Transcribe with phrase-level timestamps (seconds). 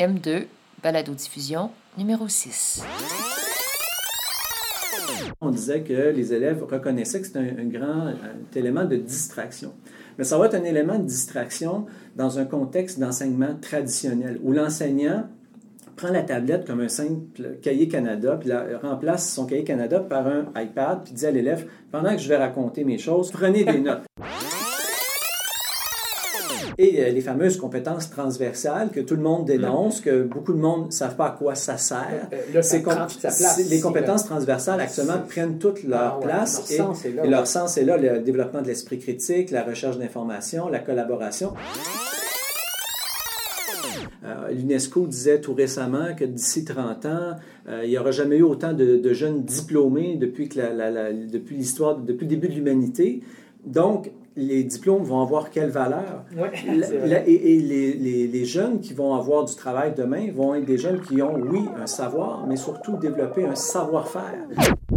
[0.00, 0.46] M2,
[0.82, 2.82] balado-diffusion numéro 6.
[5.40, 8.14] On disait que les élèves reconnaissaient que c'était un, un grand un
[8.54, 9.72] élément de distraction.
[10.18, 15.28] Mais ça va être un élément de distraction dans un contexte d'enseignement traditionnel où l'enseignant
[15.96, 20.26] prend la tablette comme un simple cahier Canada, puis la, remplace son cahier Canada par
[20.26, 23.80] un iPad, puis dit à l'élève, pendant que je vais raconter mes choses, prenez des
[23.80, 24.04] notes.
[26.78, 30.86] Et euh, les fameuses compétences transversales que tout le monde dénonce, que beaucoup de monde
[30.86, 32.28] ne savent pas à quoi ça sert.
[32.32, 34.26] Euh, là, ça com- place les compétences là.
[34.28, 37.46] transversales actuellement prennent toute leur Ah ouais, place leur et, sens est là, et leur
[37.46, 41.54] sens est là, le développement de l'esprit critique, la recherche d'informations, la collaboration.
[44.24, 47.30] Euh, L'UNESCO disait tout récemment que d'ici 30 ans,
[47.68, 50.90] euh, il n'y aura jamais eu autant de, de jeunes diplômés depuis que la- la-
[50.90, 53.22] la- depuis l'histoire, depuis le début de l'humanité.
[53.64, 56.24] Donc, les diplômes vont avoir quelle valeur?
[56.36, 57.08] Ouais, La- c'est vrai.
[57.08, 60.66] la- et et les, les- les jeunes qui vont avoir du travail demain vont être
[60.66, 64.46] des jeunes qui ont, oui, un savoir, mais surtout développer un savoir-faire.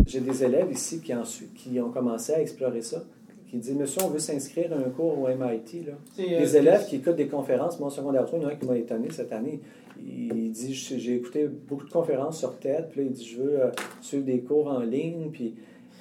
[0.06, 3.04] J'ai des élèves ici qui, ont commencé à explorer ça,
[3.50, 5.86] qui disent Monsieur, on veut s'inscrire à un cours au MIT.
[5.88, 5.94] Là.
[6.20, 8.52] Euh, Les élèves qui écoutent des conférences, moi, en secondaire 3, il y en a
[8.52, 9.62] un qui m'a étonné cette année.
[10.06, 13.42] Il dit J'ai j'ai écouté beaucoup de conférences sur TED, puis là, il dit Je
[13.42, 15.30] veux euh, suivre des cours en ligne.
[15.32, 15.56] Puis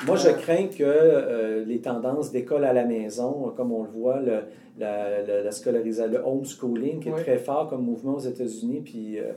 [0.07, 4.21] moi, je crains que euh, les tendances d'école à la maison, comme on le voit,
[4.21, 4.41] le,
[4.79, 7.23] la, la, la scolarisation, le homeschooling, qui est Oui.
[7.23, 9.33] très fort comme mouvement aux États-Unis, puis euh,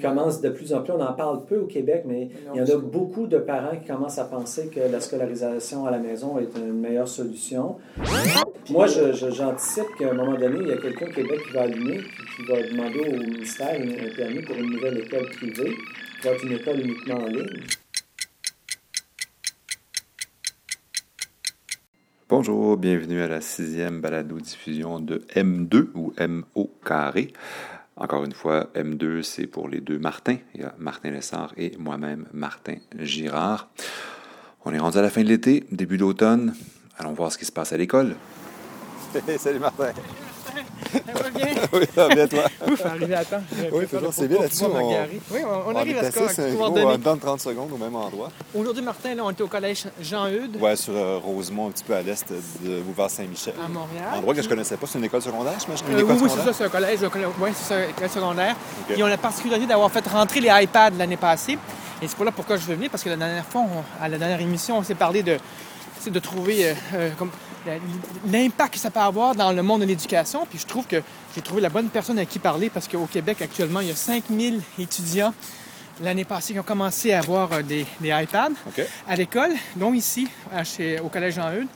[0.00, 0.92] commence de plus en plus.
[0.92, 3.86] On en parle peu au Québec, mais il y en a beaucoup de parents qui
[3.88, 7.74] commencent à penser que la scolarisation à la maison est une meilleure solution.
[8.70, 11.98] Moi, j'anticipe qu'à un moment donné, il y a quelqu'un au Québec qui va allumer,
[12.36, 15.72] qui va demander au ministère un permis pour une nouvelle école privée,
[16.20, 17.46] qui va être une école uniquement en ligne.
[22.28, 27.32] Bonjour, bienvenue à la sixième balado-diffusion de M2 ou MO carré.
[27.94, 30.38] Encore une fois, M2, c'est pour les deux Martin.
[30.56, 33.68] Il y a Martin Lessard et moi-même, Martin Girard.
[34.64, 36.56] On est rendu à la fin de l'été, début d'automne.
[36.98, 38.16] Allons voir ce qui se passe à l'école.
[39.38, 39.92] Salut Martin.
[40.92, 41.46] Ça va bien?
[41.72, 42.44] Oui, ça va bien toi.
[42.70, 43.42] Ouf, arrivé à temps.
[43.72, 44.88] Oui, toujours, c'est bien là-dessus, on-
[45.34, 46.84] Oui, on, on arrive à ce gros, donner.
[46.84, 48.30] en dedans de 30 secondes au même endroit.
[48.54, 51.94] Aujourd'hui, Martin, là, on était au collège Jean-Eudes Ouais, sur euh, Rosemont, un petit peu
[51.94, 52.24] à l'est
[52.62, 53.54] de Bouvard-Saint-Michel.
[53.64, 54.04] à Montréal.
[54.16, 55.54] Endroit que je connaissais pas, c'est une école secondaire?
[55.88, 56.98] Une Euh, oui, école oui, c'est ça, c'est un collège.
[57.40, 58.56] Oui, c'est ça, collège secondaire.
[58.88, 58.94] Ok.
[58.96, 61.58] Ils ont la particularité d'avoir fait rentrer les iPads l'année passée.
[62.02, 64.08] Et c'est pas là pourquoi je veux venir, parce que la dernière fois, on- à
[64.08, 65.38] la dernière émission, on s'est parlé de,
[66.06, 67.30] de trouver euh, euh, comme
[68.30, 70.46] l'impact que ça peut avoir dans le monde de l'éducation.
[70.48, 71.02] Puis je trouve que
[71.34, 73.96] j'ai trouvé la bonne personne à qui parler, parce qu'au Québec, actuellement, il y a
[73.96, 75.32] 5000 étudiants
[76.02, 78.50] l'année passée qui ont commencé à avoir euh, des, des iPads
[79.08, 81.68] à l'école, dont ici, à chez- au Collège Jean-Eudes.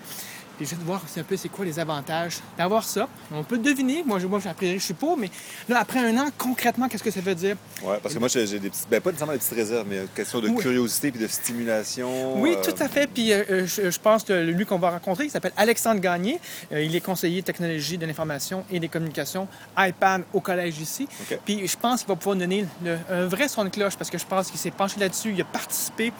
[0.60, 3.08] Puis je vais voir un peu c'est quoi les avantages d'avoir ça.
[3.32, 4.02] On peut deviner.
[4.06, 5.30] Moi, je, moi, a priori, je suis pour, mais
[5.70, 7.56] là, après un an, concrètement, qu'est-ce que ça veut dire?
[7.82, 10.08] Ouais, parce que moi, j'ai des petites, ben pas nécessairement des petites réserves, mais une
[10.08, 10.56] question de Oui.
[10.60, 12.38] curiosité puis de stimulation.
[12.42, 13.06] Oui, euh, tout à fait.
[13.06, 16.38] Puis euh, euh, je, je pense que lui qu'on va rencontrer, il s'appelle Alexandre Gagné.
[16.72, 21.08] Euh, il est conseiller technologie de l'information et des communications iPad au collège ici.
[21.46, 24.18] Puis je pense qu'il va pouvoir donner le- un vrai son de cloche parce que
[24.18, 26.12] je pense qu'il s'est penché là-dessus, il a participé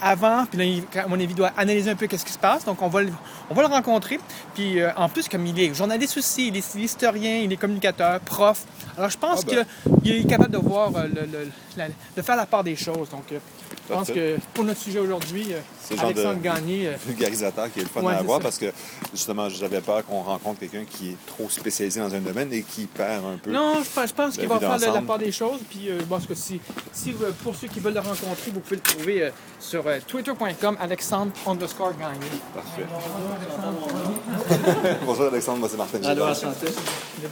[0.00, 0.46] avant.
[0.46, 2.64] Puis là, il, à mon avis, il doit analyser un peu qu'est-ce qui se passe.
[2.64, 3.12] Donc on va le,
[3.50, 4.18] on va le rencontrer.
[4.54, 8.20] Puis euh, en plus, comme il est journaliste aussi, il est historien, il est communicateur,
[8.20, 8.64] prof.
[8.96, 9.50] Alors je pense Ah
[9.86, 10.00] ben.
[10.02, 13.08] qu'il est capable de voir, euh, le, le- la- de faire la part des choses.
[13.10, 13.38] Donc euh,
[13.88, 14.36] je pense Parfait.
[14.36, 15.48] que pour notre sujet aujourd'hui,
[15.86, 16.88] C'est le genre Alexandre de- Gagné.
[16.88, 18.66] euh, vulgarisateur qui est le fun Ouais, à avoir parce que
[19.12, 22.86] justement, j'avais peur qu'on rencontre quelqu'un qui est trop spécialisé dans un domaine et qui
[22.86, 23.50] perd un peu.
[23.50, 25.60] Non, je pense, qu'il va faire la part des choses.
[25.68, 26.60] Puis, euh, je pense que si,
[26.92, 29.30] si euh, pour ceux qui veulent le rencontrer, vous pouvez le trouver euh,
[29.60, 32.26] sur euh, twitter.com, Alexandre underscore Gagné.
[32.54, 32.84] Parfait.
[35.06, 36.66] Bonjour Alexandre, moi c'est Martin Allô, enchanté.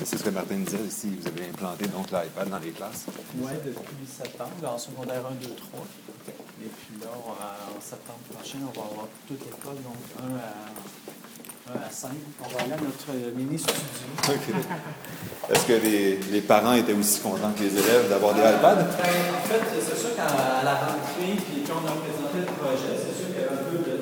[0.04, 3.06] C'est ce que Martin disait ici, vous avez implanté donc l'iPad dans les classes.
[3.38, 5.86] Oui, depuis septembre, en secondaire 1, 2, 3.
[6.60, 11.74] Et puis là, on- en septembre prochain, on va avoir toute l'école, donc 1 à,
[11.74, 12.10] 1 à 5.
[12.44, 13.82] On va aller à notre mini-studio.
[15.50, 18.74] Est-ce que les, les parents étaient aussi contents que les élèves d'avoir des iPads?
[18.76, 22.94] Ben, en fait, c'est sûr qu'à la rentrée, puis quand on a présenté le projet,
[22.94, 23.98] c'est sûr qu'il y avait un peu de,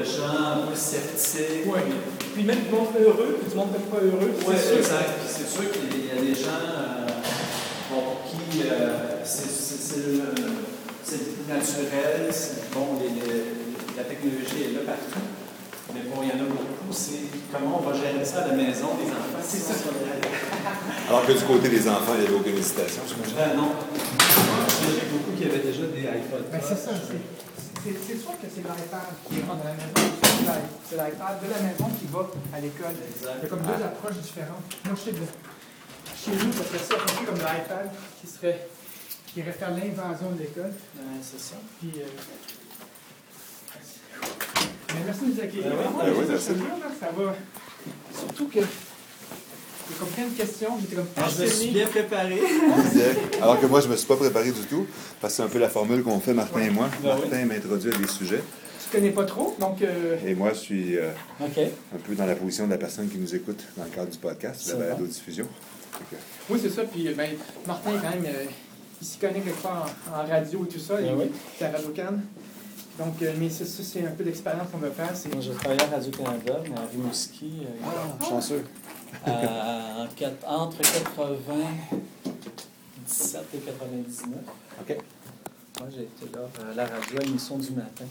[0.00, 1.66] de gens un peu sceptiques.
[1.66, 1.80] Oui.
[2.34, 4.32] Puis même du monde heureux, puis du monde pas heureux.
[4.46, 4.78] Oui, c'est sûr.
[4.78, 5.10] exact.
[5.20, 7.06] Puis c'est sûr qu'il y a des gens euh,
[7.88, 10.77] pour qui euh, c'est- c'est c'est le-
[11.08, 13.44] c'est naturel, c'est- bon, les- les-
[13.96, 15.24] la technologie est là partout.
[15.94, 18.52] Mais bon, il y en a beaucoup, c'est comment on va gérer ça à la
[18.54, 19.40] maison des enfants.
[19.42, 19.74] C'est ça.
[21.08, 23.36] Alors que du côté des enfants, il n'y avait aucune hésitation, j'imagine.
[23.36, 23.72] Ben non.
[24.84, 26.44] J'ai beaucoup qui avaient déjà des iPods.
[26.52, 26.92] Ben, c'est ça.
[26.92, 27.24] c'est-
[27.78, 29.94] C'est c'est sûr que c'est l'iPad qui rentre à la maison.
[29.96, 32.92] c'est l'i- C'est l'iPad de la maison qui va à l'école.
[32.98, 34.66] Il y a comme deux approches différentes.
[34.84, 35.24] Moi, je sais que
[36.18, 37.88] chez nous, ça serait ça, un peu comme l'iPad
[38.20, 38.66] qui serait
[39.38, 40.64] qui irait faire l'invasion de l'école.
[40.64, 41.54] Ouais, c'est ça.
[41.78, 42.02] Puis, euh,
[45.06, 45.64] merci de nous accueillir.
[45.64, 46.24] Ben ben oui,
[47.00, 47.36] ça, va.
[48.18, 52.40] Surtout que j'ai comme plein de questions, j'étais comme Ah, je me suis bien préparé.
[53.40, 54.86] Alors que moi, je me suis pas préparé du tout,
[55.20, 56.88] parce que c'est un peu la formule qu'on fait, Martin et moi.
[57.00, 57.20] Ben oui.
[57.30, 58.42] Martin m'introduit à des sujets,
[58.86, 62.34] Je connais pas trop, donc euh, et moi, je suis euh, un peu dans la
[62.34, 65.46] position de la personne qui nous écoute dans le cadre du podcast, C'est la balado-diffusion.
[66.50, 66.82] Oui, c'est ça.
[66.84, 67.30] Puis ben,
[67.66, 68.44] Martin, quand même, euh,
[69.00, 70.96] il s'y connaît quelque part en, en radio et tout ça.
[70.96, 71.30] Ben il oui.
[71.58, 72.22] c'est à Radio Cannes.
[72.98, 75.14] Donc, euh, mais c'est ça, c'est un peu l'expérience qu'on va faire.
[75.14, 78.24] C'est Moi, j'ai travaillé à Radio-Canada, mais à Rimouski, euh, Ah.
[78.24, 78.64] chanceux.
[79.26, 84.38] Euh, en quatre- entre 97 et 99.
[84.80, 84.96] OK.
[85.80, 86.40] Moi, j'ai été là
[86.70, 88.04] à la radio, à l'émission du matin.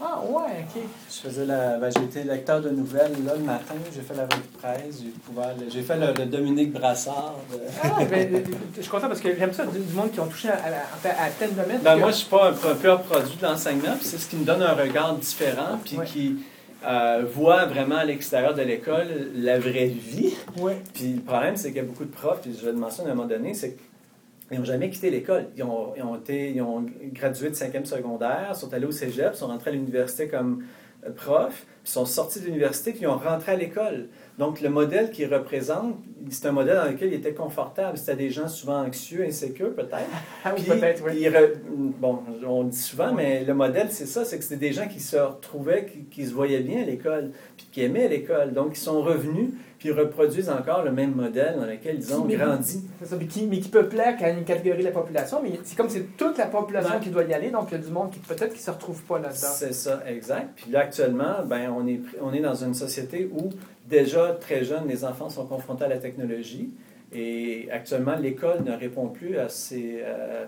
[0.00, 0.82] Ah, ouais, ok.
[1.10, 1.76] Je faisais la.
[1.78, 3.74] Ben, j'ai été lecteur de nouvelles là, le matin.
[3.92, 5.00] J'ai fait la revue de presse.
[5.02, 7.34] J'ai couvert le- J'ai fait le, le Dominique Brassard.
[7.50, 8.44] de- Ah, ben,
[8.76, 11.26] je suis content parce que j'aime ça du, monde qui ont touché à, à, à,
[11.26, 11.80] à tel domaine.
[11.82, 14.36] Ben, que- moi, je suis pas un, un pur produit de l'enseignement, c'est ce qui
[14.36, 16.06] me donne un regard différent, puis Ouais.
[16.06, 16.36] qui
[16.86, 20.34] euh, voit vraiment à l'extérieur de l'école la vraie vie.
[20.58, 20.80] Ouais.
[20.94, 23.10] Puis le problème, c'est qu'il y a beaucoup de profs, puis je le mentionne à
[23.10, 23.76] un moment donné, c'est
[24.48, 25.46] qu'ils n'ont jamais quitté l'école.
[25.56, 29.34] Ils ont, ils, ont été, ils ont gradué de cinquième secondaire, sont allés au cégep,
[29.34, 30.64] sont rentrés à l'université comme
[31.06, 34.08] euh, prof, puis sont sortis de l'université, puis ils ont rentré à l'école.
[34.38, 35.96] Donc le modèle qu'ils représentent,
[36.30, 37.96] c'est un modèle dans lequel ils étaient confortables.
[37.98, 39.98] C'était des gens souvent anxieux, insécures peut-être.
[40.44, 41.12] Ah, oui, peut-être, oui.
[41.20, 44.56] ils re- Bon, on le dit souvent, mais le modèle, c'est ça, c'est que c'était
[44.68, 48.08] des gens qui se retrouvaient, qui, qui se voyaient bien à l'école, puis qui aimaient
[48.08, 48.52] l'école.
[48.52, 52.34] Donc, ils sont revenus, puis reproduisent encore le même modèle dans lequel ils ont Mais-
[52.34, 52.82] grandi.
[53.00, 55.52] C'est ça, mais qui, mais qui peut plaire qu'à une catégorie de la population, mais
[55.62, 57.00] c'est comme c'est toute la population Ouais.
[57.00, 59.00] qui doit y aller, donc il y a du monde qui peut-être qui se retrouve
[59.04, 59.36] pas là-dedans.
[59.54, 60.48] C'est ça, exact.
[60.56, 63.50] Puis là, actuellement, ben, on, est, on est dans une société où,
[63.88, 66.70] déjà très jeunes, les enfants sont confrontés à la technologie.
[67.12, 70.44] Et actuellement, l'école ne répond plus à ces, euh,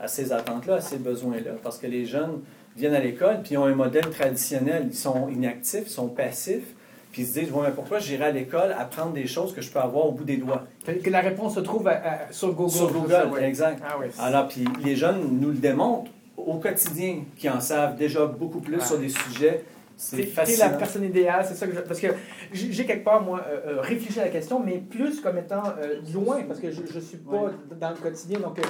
[0.00, 1.50] à ces attentes-là, à ces besoins-là.
[1.62, 2.40] Parce que les jeunes
[2.76, 4.84] viennent à l'école, puis ils ont un modèle traditionnel.
[4.88, 6.74] Ils sont inactifs, ils sont passifs.
[7.18, 9.78] Ils se disent, ouais, mais pourquoi j'irai à l'école apprendre des choses que je peux
[9.80, 10.64] avoir au bout des doigts?
[10.86, 11.92] Que, la réponse se trouve à-
[12.28, 12.70] à- sur Google.
[12.70, 13.44] Sur c'est Google, ça, ouais.
[13.48, 13.82] exact.
[13.86, 14.06] Ah oui.
[14.18, 18.80] Alors, puis les jeunes nous le démontrent au quotidien, qui en savent déjà beaucoup plus
[18.80, 19.64] sur des sujets.
[19.96, 20.70] C'est fascinant.
[20.70, 21.80] la personne idéale, c'est ça que je...
[21.80, 22.06] Parce que
[22.52, 25.96] j'ai quelque part, moi, euh, euh, réfléchi à la question, mais plus comme étant euh,
[26.14, 27.50] loin, parce que je ne suis pas Ouais.
[27.80, 28.38] dans le quotidien.
[28.38, 28.62] Donc euh,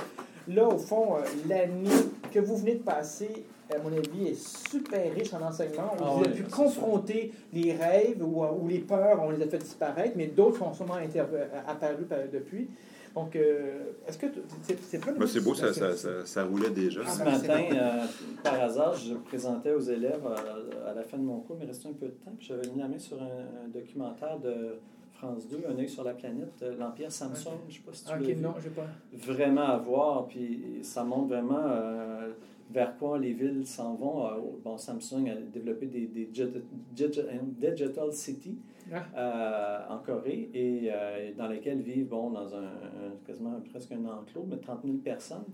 [0.48, 1.90] là, au fond, euh, l'année
[2.32, 3.28] que vous venez de passer,
[3.74, 5.90] à mon avis, est super riche en enseignement.
[5.98, 9.46] Ah vous oui, avez pu confronter les rêves ou, ou les peurs, on les a
[9.48, 12.68] fait disparaître, mais d'autres sont sûrement euh, apparus par- depuis.
[13.14, 16.44] Donc, euh, est-ce que tu- c'est c'est pas Ben, c'est beau, ça, ça, ça, ça
[16.44, 17.00] roulait déjà.
[17.04, 18.04] Ah, Ce ben, matin, euh,
[18.44, 21.68] par hasard, je présentais aux élèves euh, à la fin de mon cours, il me
[21.68, 24.76] restait un peu de temps, puis j'avais mis la main sur un, un documentaire de
[25.14, 27.58] France 2, Un œil sur la planète, l'Empire Samsung.
[27.68, 28.36] Je ne sais pas si tu Ok, l'as vu.
[28.36, 28.86] non, j'ai pas.
[29.32, 32.28] Vraiment à voir, puis ça montre vraiment euh,
[32.70, 34.26] vers quoi les villes s'en vont.
[34.26, 34.30] Euh,
[34.62, 36.62] bon, Samsung a développé des, des digi-
[36.94, 37.22] digi-
[37.58, 38.56] Digital City
[38.92, 39.04] Ah.
[39.16, 44.04] euh, en Corée, et euh, dans lesquelles vivent, bon, dans un, un- quasiment presque un
[44.04, 45.44] enclos, mais 30 000 personnes.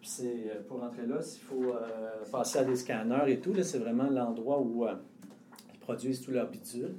[0.00, 3.62] Puis c'est, pour rentrer là, s'il faut euh, passer à des scanners et tout, là,
[3.62, 6.94] c'est vraiment l'endroit où ils produisent tous leurs bidules.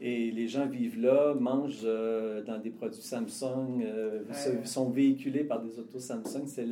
[0.00, 4.64] Et les gens vivent là, mangent euh, dans des produits Samsung, euh, Ouais.
[4.64, 6.42] sont véhiculés par des autos Samsung.
[6.46, 6.66] C'est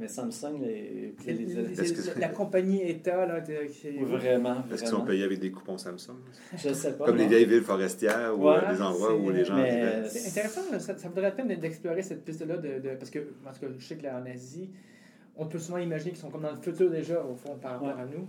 [0.00, 3.90] mais Samsung, les, C'est les- les- c'est- Est-ce que- la compagnie État, là, de- qui-
[3.98, 5.04] vraiment, Est-ce qu'ils sont vraiment.
[5.06, 6.16] payés avec des coupons Samsung?
[6.56, 7.04] Je sais pas.
[7.06, 9.70] Comme les vieilles villes forestières ou Ouais, euh, des endroits où c'est- les gens mais-
[9.98, 10.08] vivaient.
[10.08, 13.52] C'est intéressant, ça, ça vaudrait la peine d'explorer cette piste-là, de, de- parce que, en
[13.52, 14.70] tout cas, je sais que là, en Asie,
[15.36, 17.88] on peut souvent imaginer qu'ils sont comme dans le futur déjà, au fond, par rapport
[17.96, 18.02] Ouais.
[18.02, 18.26] à nous.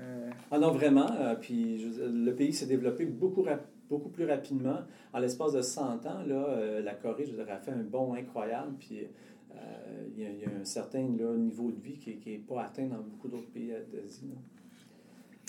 [0.00, 1.10] Euh, Ah non, vraiment.
[1.20, 4.78] euh, puis je le pays s'est développé beaucoup, rap- beaucoup plus rapidement.
[5.12, 8.14] En l'espace de 100 ans, là, euh, la Corée, je dire, a fait un bond
[8.14, 8.74] incroyable.
[8.78, 9.08] Puis
[9.54, 12.38] euh, il y, a- il y a un certain là, niveau de vie qui n'est
[12.38, 14.30] pas atteint dans beaucoup d'autres pays d'Asie.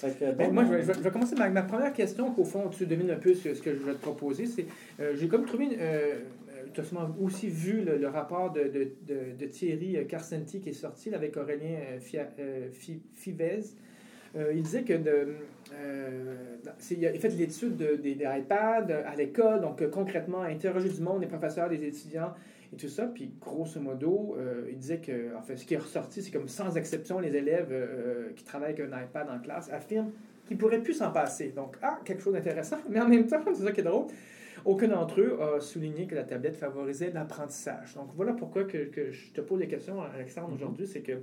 [0.01, 3.11] que, ben, moi, je vais, je commencer ma, ma première question, qu'au fond, tu domines
[3.11, 4.45] un peu ce, ce que je vais te proposer.
[4.45, 4.65] C'est,
[4.99, 8.91] euh, j'ai comme trouvé, euh, euh, tu as aussi vu le, le rapport de, de,
[9.07, 13.61] de, de Thierry Carcenti qui est sorti là, avec Aurélien euh, Fia- euh, Fi- Fivez.
[14.35, 15.33] Euh, il disait que de,
[15.73, 16.35] euh,
[16.91, 20.89] il a fait de l'étude de- des, des iPads à l'école, donc euh, concrètement, interroger
[20.89, 22.33] du monde, les professeurs, les étudiants
[22.73, 23.07] et tout ça.
[23.07, 26.47] Puis grosso modo, euh, il disait que, en fait, ce qui est ressorti, c'est comme
[26.47, 30.11] sans exception, les élèves euh, qui travaillent avec un iPad en classe affirment
[30.47, 31.49] qu'ils pourraient plus s'en passer.
[31.49, 34.07] Donc, ah, quelque chose d'intéressant, mais en même temps, c'est ça qui est drôle.
[34.65, 37.95] Aucun d'entre eux a souligné que la tablette favorisait l'apprentissage.
[37.95, 40.85] Donc, voilà pourquoi que, que je te pose des questions, Alexandre, aujourd'hui.
[40.85, 41.13] C'est que,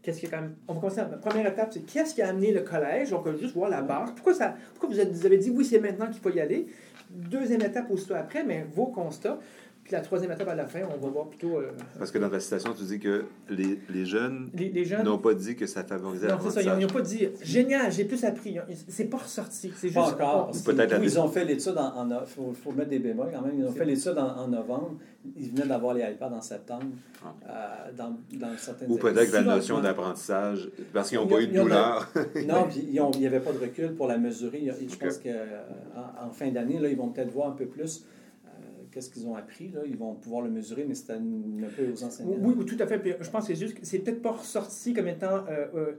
[0.00, 0.54] qu'est-ce qui est quand même.
[0.68, 1.00] On va commencer.
[1.00, 3.10] La première étape, c'est qu'est-ce qui a amené le collège?
[3.10, 4.12] Donc, juste voir la base.
[4.14, 6.66] Pourquoi, ça, pourquoi vous avez dit oui, c'est maintenant qu'il faut y aller?
[7.10, 9.40] Deuxième étape, aussitôt après, mais vos constats.
[9.86, 11.60] Puis la troisième étape à la fin, on va voir plutôt.
[11.60, 15.18] Euh, Parce que dans ta citation, tu dis que les, les jeunes les, jeunes n'ont
[15.18, 16.62] pas dit que ça favorisait Non, c'est ça.
[16.62, 18.58] Ils n'ont pas dit génial, j'ai plus appris.
[18.88, 19.70] C'est pas ressorti.
[19.76, 19.94] C'est juste.
[19.94, 20.50] Pas encore.
[20.64, 22.10] Peut-être Ils ont fait l'étude en.
[22.10, 23.60] Il faut, faut, mettre des bémols quand même.
[23.60, 24.96] Ils ont fait l'étude en, en, novembre.
[25.36, 26.86] Ils venaient d'avoir les iPads en septembre.
[27.24, 27.34] Ah.
[27.48, 30.68] Euh, dans, dans certaines Ou peut-être la notion d'apprentissage.
[30.92, 32.10] Parce qu'ils n'ont pas eu de douleur.
[32.44, 34.68] non, puis il n'y avait pas de recul pour la mesurer.
[34.80, 38.04] Je pense qu'en en fin d'année, ils vont peut-être voir un peu plus
[38.96, 39.68] qu'est-ce qu'ils ont appris.
[39.68, 39.80] Là?
[39.84, 41.20] Ils vont pouvoir le mesurer, mais c'est un,
[41.76, 42.38] peu aux enseignants.
[42.40, 43.18] Oui, tout à fait.
[43.20, 45.44] je pense que c'est juste c'est peut-être pas ressorti comme étant.
[45.50, 45.92] Euh, euh,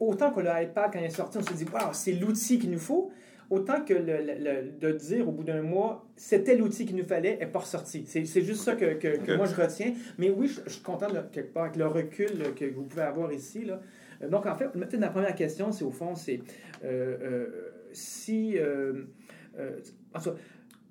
[0.00, 2.78] autant que l'iPad, quand il est sorti, on se dit, waouh, c'est l'outil qu'il nous
[2.78, 3.10] faut.
[3.50, 7.46] Autant que le, de dire au bout d'un mois, c'était l'outil qu'il nous fallait, n'est
[7.46, 8.04] pas ressorti.
[8.06, 9.92] C'est, juste ça que, que, moi je retiens.
[10.16, 13.66] Mais oui, je, suis content, quelque part, avec le recul que vous pouvez avoir ici.
[13.66, 13.82] Là.
[14.22, 16.40] Euh, donc, en fait, peut-être la première question, c'est au fond, c'est
[17.92, 18.56] si.
[20.14, 20.30] en tout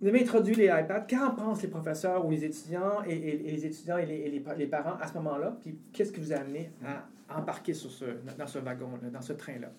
[0.02, 1.08] vous avez introduit les iPads.
[1.10, 5.14] Qu'en pensent les professeurs ou les étudiants et, les étudiants et, les, parents à ce
[5.16, 5.58] moment-là?
[5.62, 7.74] Puis qu'est-ce qui vous a amené à embarquer
[8.38, 9.72] dans ce wagon, dans ce train-là?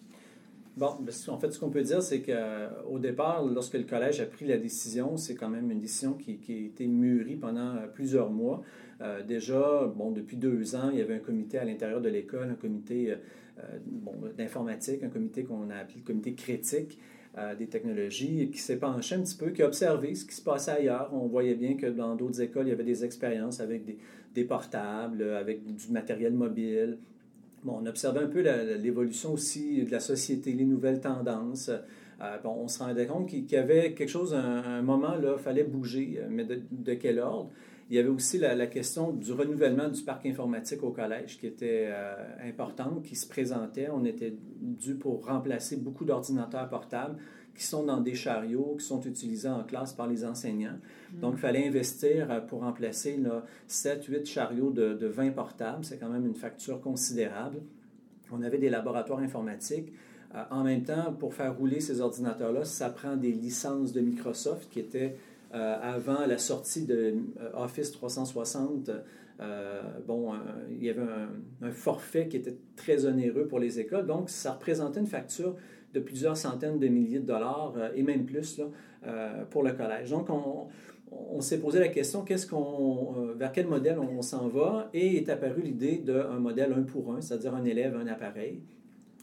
[0.77, 4.27] Bon, ben, en fait, ce qu'on peut dire, c'est qu'au départ, lorsque le collège a
[4.27, 8.63] pris la décision, c'est quand même une décision qui, a été mûrie pendant plusieurs mois.
[9.01, 12.51] Euh, déjà, bon, depuis deux ans, il y avait un comité à l'intérieur de l'école,
[12.51, 16.99] un comité euh, bon, d'informatique, un comité qu'on a appelé le comité critique,
[17.59, 20.73] des technologies qui s'est penché un petit peu, qui a observé ce qui se passait
[20.73, 21.11] ailleurs.
[21.13, 23.85] On voyait bien que dans d'autres écoles, il y avait des expériences avec
[24.35, 26.99] des, portables, avec du matériel mobile.
[27.63, 31.71] Bon, on observait un peu l'évolution aussi de la société, les nouvelles tendances.
[32.21, 35.43] Euh, bon, on se rendait compte qu'il y avait quelque chose, un, moment, là, il
[35.43, 37.51] fallait bouger, mais de, de quel ordre?
[37.91, 41.89] Il y avait aussi la, question du renouvellement du parc informatique au collège qui était
[41.89, 42.15] euh,
[42.49, 43.89] importante, qui se présentait.
[43.91, 47.17] On était dû pour remplacer beaucoup d'ordinateurs portables
[47.53, 50.79] qui sont dans des chariots, qui sont utilisés en classe par les enseignants.
[51.15, 51.21] Mm.
[51.21, 53.19] Donc, il fallait investir euh, pour remplacer
[53.69, 55.85] 7-8 chariots de, de 20 portables.
[55.85, 57.61] C'est quand même une facture considérable.
[58.31, 59.93] On avait des laboratoires informatiques.
[60.37, 64.71] Euh, en même temps, pour faire rouler ces ordinateurs-là, ça prend des licences de Microsoft
[64.71, 65.17] qui étaient
[65.53, 68.91] avant la sortie de euh, Office 360,
[69.41, 70.35] euh, bon,
[70.71, 71.03] il y avait
[71.63, 74.07] un, forfait qui était très onéreux pour les écoles.
[74.07, 75.57] Donc, ça représentait une facture
[75.95, 78.61] de plusieurs centaines de milliers de dollars et même plus
[79.51, 80.11] pour le collège.
[80.11, 80.69] Donc, on,
[81.11, 84.91] on s'est posé la question qu'est-ce qu'on, vers quel modèle on, s'en va?
[84.93, 88.61] Et est apparue l'idée d'un modèle un pour un, c'est-à-dire un élève, un appareil.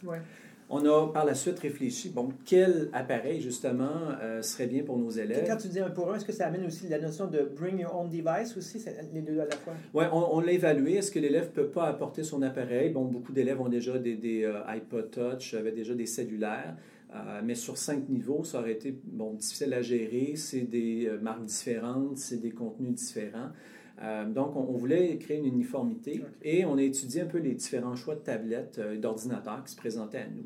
[0.03, 0.21] Ouais.
[0.69, 5.09] On a par la suite réfléchi, bon, quel appareil justement euh, serait bien pour nos
[5.09, 5.45] élèves?
[5.47, 7.79] Quand tu dis un pour un, est-ce que ça amène aussi la notion de bring
[7.79, 8.83] your own device aussi,
[9.13, 9.73] les deux à la fois?
[9.93, 10.95] Oui, on, l'a évalué.
[10.95, 12.89] Est-ce que l'élève ne peut pas apporter son appareil?
[12.89, 16.75] Bon, beaucoup d'élèves ont déjà des, des euh, iPod Touch, avaient déjà des cellulaires.
[17.15, 20.33] Euh, mais sur cinq niveaux, ça aurait été bon, difficile à gérer.
[20.35, 23.51] C'est des marques différentes, c'est des contenus différents.
[24.01, 27.95] Euh, donc, on, voulait créer une uniformité et on a étudié un peu les différents
[27.95, 30.45] choix de tablettes et euh, d'ordinateurs qui se présentaient à nous.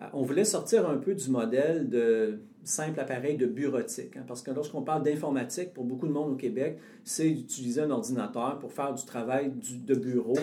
[0.00, 4.42] Euh, on voulait sortir un peu du modèle de simple appareil de bureautique, hein, parce
[4.42, 8.72] que lorsqu'on parle d'informatique, pour beaucoup de monde au Québec, c'est d'utiliser un ordinateur pour
[8.72, 10.34] faire du travail de bureau,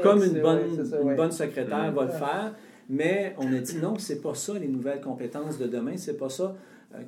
[0.00, 2.54] comme, une, bonne, bonne secrétaire va le faire.
[2.88, 6.28] Mais on a dit non, c'est pas ça les nouvelles compétences de demain, c'est pas
[6.28, 6.54] ça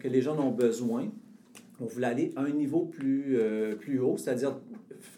[0.00, 1.07] que les gens ont besoin.
[1.81, 3.38] On voulait aller à un niveau plus,
[3.78, 4.57] plus haut, c'est-à-dire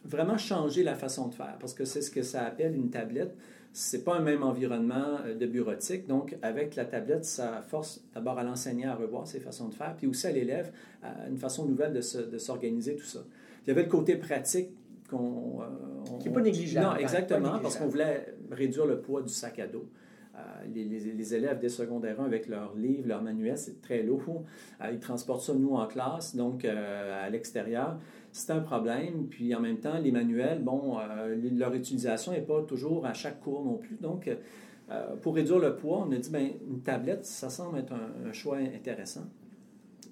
[0.04, 3.34] vraiment changer la façon de faire, parce que c'est ce que ça appelle une tablette.
[3.72, 6.08] C'est pas un même environnement euh, de bureautique.
[6.08, 9.94] Donc, avec la tablette, ça force d'abord à l'enseignant à revoir ses façons de faire,
[9.96, 10.72] puis aussi à l'élève
[11.02, 12.00] à une façon nouvelle de,
[12.38, 13.20] s'organiser tout ça.
[13.64, 14.70] Il y avait le côté pratique
[15.08, 15.60] qu'on...
[15.60, 16.86] Euh, Qui n'est pas négligeable.
[16.86, 19.88] Non, exactement, parce qu'on voulait réduire le poids du sac à dos.
[20.34, 20.38] Euh,
[20.74, 24.44] les, élèves des secondaires 1 avec leurs livres, leurs manuels, c'est très lourd.
[24.90, 27.98] ils transportent ça, nous, en classe, donc à l'extérieur
[28.32, 29.26] c'est un problème.
[29.28, 33.40] Puis en même temps, les manuels, bon, euh, leur utilisation n'est pas toujours à chaque
[33.40, 33.96] cours non plus.
[34.00, 37.92] Donc, euh, pour réduire le poids, on a dit, bien, une tablette, ça semble être
[37.92, 39.26] un, choix intéressant.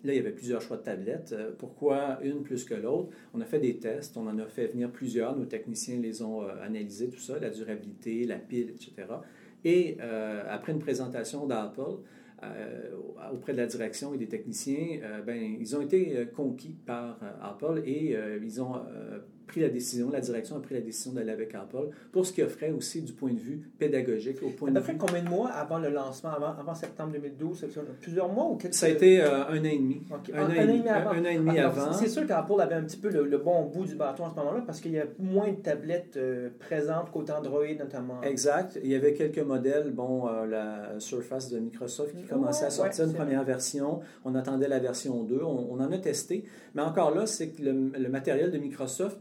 [0.05, 1.33] Là, il y avait plusieurs choix de tablettes.
[1.37, 3.11] Euh, pourquoi une plus que l'autre?
[3.35, 5.37] On a fait des tests, on en a fait venir plusieurs.
[5.37, 8.93] Nos techniciens les ont analysés, tout ça, la durabilité, la pile, etc.
[9.65, 9.99] Et
[10.49, 11.97] après une présentation d'Apple,
[13.33, 17.19] auprès de la direction et des techniciens, euh, ben, ils ont été euh, conquis par
[17.43, 18.81] Apple et ils ont
[19.49, 22.43] pris la décision, la direction a pris la décision d'aller avec Apple pour ce qui
[22.43, 24.41] offrait aussi du point de vue pédagogique.
[24.43, 27.67] Au point à peu près combien de mois avant le lancement, avant, avant septembre 2012
[28.01, 30.03] Plusieurs mois ou quelques Ça a été euh, un an et demi.
[30.33, 31.11] Un, an, et demi avant.
[31.11, 31.93] Un, an et demi avant.
[31.93, 34.63] C'est sûr qu'Apple avait un petit peu le, bon bout du bâton à ce moment-là
[34.67, 38.21] parce qu'il y a moins de tablettes euh, présentes qu'Android notamment.
[38.23, 38.79] Exact.
[38.85, 39.91] Il y avait quelques modèles.
[39.91, 44.01] Bon, euh, la Surface de Microsoft qui commençait à sortir une première version.
[44.25, 45.41] On attendait la version 2.
[45.43, 46.45] On, en a testé.
[46.75, 49.19] Mais encore là, c'est que le matériel de Microsoft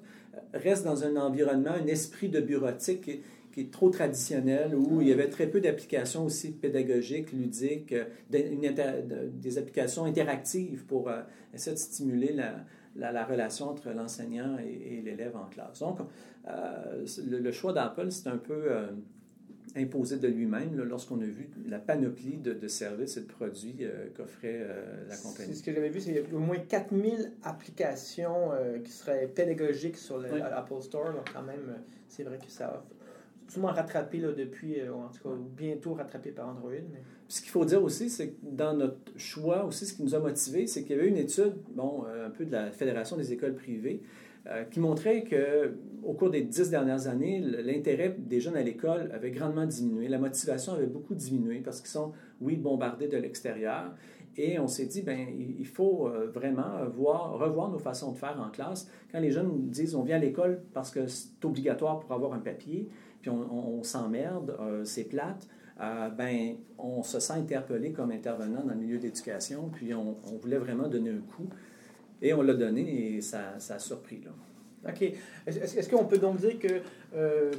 [0.53, 5.11] reste dans un environnement, un esprit de bureautique qui, est trop traditionnel, où il y
[5.11, 7.95] avait très peu d'applications aussi pédagogiques, ludiques,
[8.29, 11.21] des applications interactives pour euh,
[11.55, 12.35] essayer de stimuler
[12.95, 15.79] la, relation entre l'enseignant et, l'élève en classe.
[15.79, 15.99] Donc,
[16.47, 18.71] euh, le, choix d'Apple, c'est un peu...
[18.71, 18.91] Euh,
[19.75, 24.61] imposé de lui-même lorsqu'on a vu la panoplie de, services et de produits euh, qu'offrait
[24.61, 25.55] euh, la compagnie.
[25.55, 29.27] Ce que j'avais vu, c'est qu'il y a au moins 4000 applications euh, qui seraient
[29.27, 31.13] pédagogiques sur l'Apple Store.
[31.13, 32.83] Donc, quand même, c'est vrai que ça a
[33.49, 36.71] souvent rattrapé là, depuis, en tout cas, bientôt rattrapé par Android.
[37.29, 40.19] Ce qu'il faut dire aussi, c'est que dans notre choix, aussi, ce qui nous a
[40.19, 43.55] motivés, c'est qu'il y avait une étude, bon, un peu de la Fédération des écoles
[43.55, 44.01] privées,
[44.49, 45.73] euh, qui montrait que
[46.03, 50.07] au cours des dix dernières années, l'intérêt des jeunes à l'école avait grandement diminué.
[50.07, 53.93] La motivation avait beaucoup diminué parce qu'ils sont, oui, bombardés de l'extérieur.
[54.37, 58.39] Et on s'est dit, ben, il faut euh, vraiment voir, revoir nos façons de faire
[58.39, 58.89] en classe.
[59.11, 62.39] Quand les jeunes disent, on vient à l'école parce que c'est obligatoire pour avoir un
[62.39, 62.87] papier,
[63.21, 65.45] puis on, s'emmerde, euh, c'est plate.
[65.77, 70.87] ben, on se sent interpellé comme intervenant dans le milieu d'éducation, puis on, voulait vraiment
[70.87, 71.49] donner un coup.
[72.21, 74.21] Et on l'a donné et ça, ça, a surpris.
[74.23, 74.31] Là.
[74.91, 75.13] OK.
[75.45, 76.81] Est-ce, qu'on peut donc dire que,
[77.15, 77.51] euh,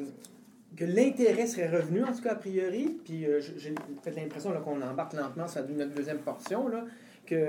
[0.77, 2.99] que l'intérêt serait revenu, en tout cas a priori?
[3.05, 6.85] Puis euh, j'ai peut-être l'impression qu'on embarque lentement sur notre deuxième portion, là,
[7.27, 7.47] que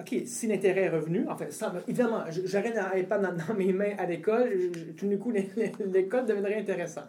[0.00, 1.54] OK, si l'intérêt est revenu, en fait,
[1.86, 4.48] évidemment, j'aurais un dans, mes mains à l'école,
[4.96, 7.02] tout d'un coup, l'école deviendrait intéressant.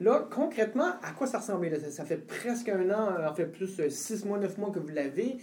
[0.00, 1.68] Là, concrètement, à quoi ça ressemble?
[1.80, 4.88] Ça, ça fait presque un an, en fait plus six mois, neuf mois que vous
[4.88, 5.38] l'avez.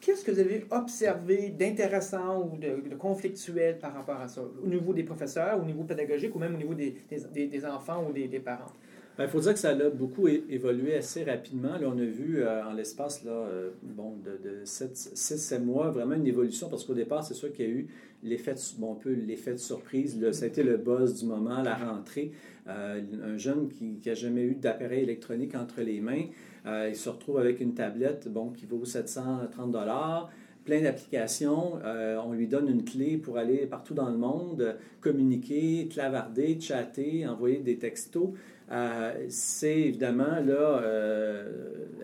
[0.00, 4.92] Qu'est-ce que vous avez observé d'intéressant ou de, conflictuel par rapport à ça, au niveau
[4.92, 6.96] des professeurs, au niveau pédagogique ou même au niveau des,
[7.32, 8.72] des, enfants ou des, parents?
[9.18, 11.78] Il faut dire que ça a beaucoup évolué assez rapidement.
[11.78, 16.68] Là, on a vu euh, en l'espace euh, bon, de, 6-7 mois vraiment une évolution
[16.68, 17.86] parce qu'au départ, c'est sûr qu'il y a eu
[18.24, 20.18] l'effet bon, peu l'effet de surprise.
[20.32, 22.32] Ça a été le buzz du moment, la rentrée.
[22.66, 26.24] Euh, un jeune qui n'a jamais eu d'appareil électronique entre les mains,
[26.66, 30.30] il se retrouve avec une tablette bon, qui vaut 730 dollars
[30.64, 31.74] plein d'applications.
[31.84, 37.58] on lui donne une clé pour aller partout dans le monde, communiquer, clavarder, chatter, envoyer
[37.58, 38.30] des textos.
[38.70, 41.44] Euh, c'est évidemment là, euh,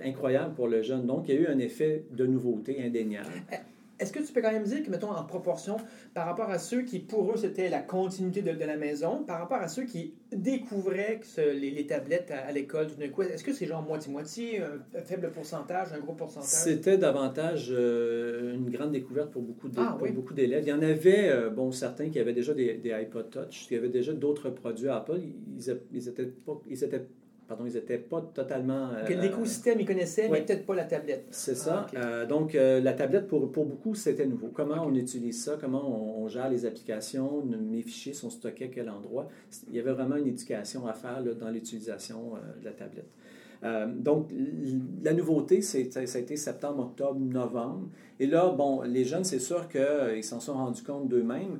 [0.04, 1.06] incroyable pour le jeune.
[1.06, 3.28] Donc, il y a eu un effet de nouveauté indéniable.
[4.00, 5.76] Est-ce que tu peux quand même dire que, mettons, en proportion,
[6.14, 9.58] par rapport à ceux qui, pour eux, c'était la continuité de, la maison, par rapport
[9.58, 13.82] à ceux qui découvraient les, tablettes à, l'école tout d'un coup, est-ce que c'est genre
[13.82, 16.48] moitié-moitié, un faible pourcentage, un gros pourcentage?
[16.48, 20.64] C'était davantage euh, une grande découverte pour beaucoup ah beaucoup d'élèves.
[20.64, 23.88] Il y en avait, euh, bon, certains qui avaient déjà des, iPod Touch, qui avaient
[23.88, 25.18] déjà d'autres produits Apple.
[25.18, 27.06] Ils, ils, étaient pas, ils étaient
[27.50, 28.90] pardon, ils n'étaient pas totalement...
[28.94, 31.26] Euh, L'écosystème, ils connaissaient, mais peut-être pas la tablette.
[31.32, 31.84] C'est ça.
[31.96, 34.50] Ah, euh, donc, euh, la tablette, pour, pour beaucoup, c'était nouveau.
[34.54, 38.88] Comment on utilise ça, comment on, gère les applications, mes fichiers sont stockés à quel
[38.88, 39.26] endroit?
[39.68, 43.10] Il y avait vraiment une éducation à faire là, dans l'utilisation de la tablette.
[44.00, 44.30] donc,
[45.02, 47.88] la nouveauté, ça a été septembre, octobre, novembre.
[48.20, 51.58] Et là, bon, les jeunes, c'est sûr qu'ils s'en sont rendus compte d'eux-mêmes.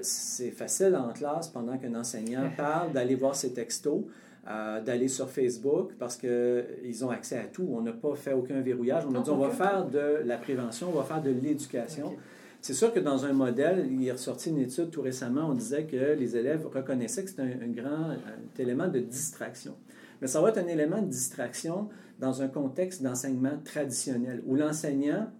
[0.00, 4.04] c'est facile en classe, pendant qu'un enseignant parle, d'aller voir ses textos
[4.46, 7.68] d'aller sur Facebook parce qu'ils ont accès à tout.
[7.72, 9.04] On n'a pas fait aucun verrouillage.
[9.08, 12.16] On a dit on va faire de la prévention, on va faire de l'éducation.
[12.62, 15.84] C'est sûr que dans un modèle, il est ressorti une étude tout récemment, on disait
[15.84, 18.16] que les élèves reconnaissaient que c'était un, grand
[18.58, 19.74] élément de distraction.
[20.20, 25.30] Mais ça va être un élément de distraction dans un contexte d'enseignement traditionnel où l'enseignant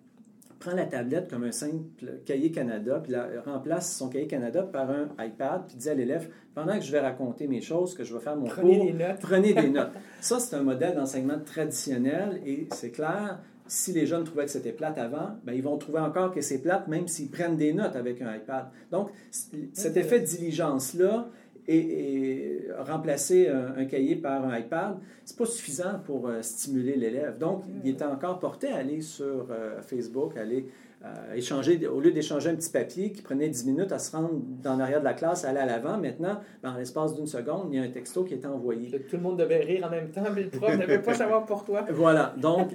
[0.61, 5.09] prend la tablette comme un simple cahier Canada, puis remplace son cahier Canada par un
[5.19, 8.21] iPad, puis dit à l'élève, pendant que je vais raconter mes choses, que je vais
[8.21, 9.21] faire mon prenez cours, des notes.
[9.21, 9.93] prenez des notes.
[10.21, 14.73] Ça, c'est un modèle d'enseignement traditionnel, et c'est clair, si les jeunes trouvaient que c'était
[14.73, 17.97] plate avant, ben, ils vont trouver encore que c'est plate, même s'ils prennent des notes
[17.97, 18.67] avec un iPad.
[18.91, 21.29] Donc, cet effet de diligence-là,
[21.69, 27.39] et, remplacer un, cahier par un iPad, c'est pas suffisant pour euh, stimuler l'élève.
[27.39, 30.67] Donc, il est encore porté à aller sur euh, Facebook, aller
[31.05, 34.33] euh, échanger, au lieu d'échanger un petit papier qui prenait 10 minutes à se rendre
[34.63, 37.79] dans l'arrière de la classe, aller à l'avant, maintenant, ben, en l'espace d'une seconde, il
[37.79, 38.91] y a un texto qui est envoyé.
[38.91, 41.87] Tout le monde devait rire en même temps, mais le prof n'avait pas savoir pourquoi.
[41.91, 42.35] Voilà.
[42.37, 42.73] Donc,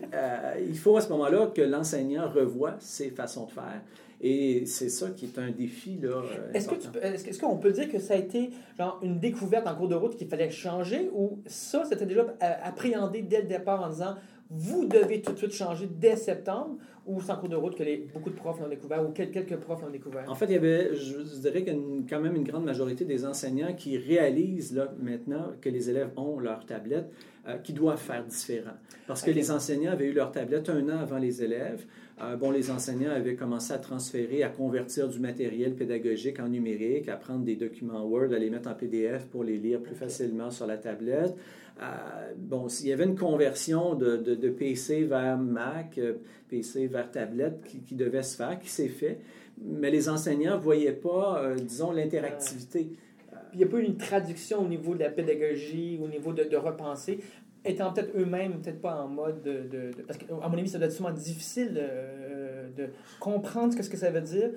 [0.68, 3.82] il faut à ce moment-là que l'enseignant revoie ses façons de faire.
[4.28, 6.00] Et c'est ça qui est un défi.
[6.02, 6.10] là.
[6.10, 9.94] euh, Est-ce qu'on peut dire que ça a été genre une découverte en cours de
[9.94, 12.26] route qu'il fallait changer ou ça, c'était déjà
[12.64, 14.16] appréhendé dès le départ en disant
[14.50, 16.78] vous devez tout de suite changer dès septembre
[17.08, 19.30] ou c'est en cours de route que les, beaucoup de profs l'ont découvert ou quel-
[19.32, 20.26] quelques profs l'ont découvert?
[20.30, 22.66] En fait, il y avait, je dirais qu'il y a une- quand même une grande
[22.66, 27.12] majorité des enseignants qui réalisent là, maintenant que les élèves ont leur tablette,
[27.48, 28.72] euh, qui doivent faire différent.
[29.08, 31.86] Parce que les enseignants avaient eu leur tablette un an avant les élèves.
[32.22, 37.08] Euh, bon, les enseignants avaient commencé à transférer, à convertir du matériel pédagogique en numérique,
[37.10, 40.50] à prendre des documents Word, à les mettre en PDF pour les lire plus facilement
[40.50, 41.36] sur la tablette.
[41.82, 46.14] Euh, bon, s'il y avait une conversion de, de- PC vers Mac, euh,
[46.50, 49.20] PC vers tablette qui, devait se faire, qui s'est fait,
[49.62, 52.92] mais les enseignants ne voyaient pas, euh, disons, l'interactivité.
[53.30, 56.32] Puis il n'y a pas eu une traduction au niveau de la pédagogie, au niveau
[56.32, 57.20] de, de repenser,
[57.66, 60.94] étant peut-être eux-mêmes, peut-être pas en mode de, Parce qu'à mon avis, ça doit être
[60.94, 62.88] sûrement difficile euh, de
[63.20, 64.52] comprendre ce que ça veut dire,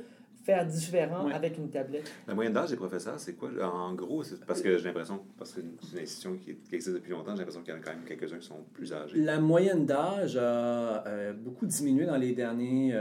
[0.48, 1.34] faire différent Ouais.
[1.34, 2.10] avec une tablette.
[2.26, 3.50] La moyenne d'âge des professeurs, c'est quoi?
[3.62, 6.94] En gros, c'est parce que j'ai l'impression, parce que c'est une institution qui, qui existe
[6.94, 9.18] depuis longtemps, j'ai l'impression qu'il y en a quand même quelques-uns qui sont plus âgés.
[9.18, 12.94] La moyenne d'âge a euh, beaucoup diminué dans les derniers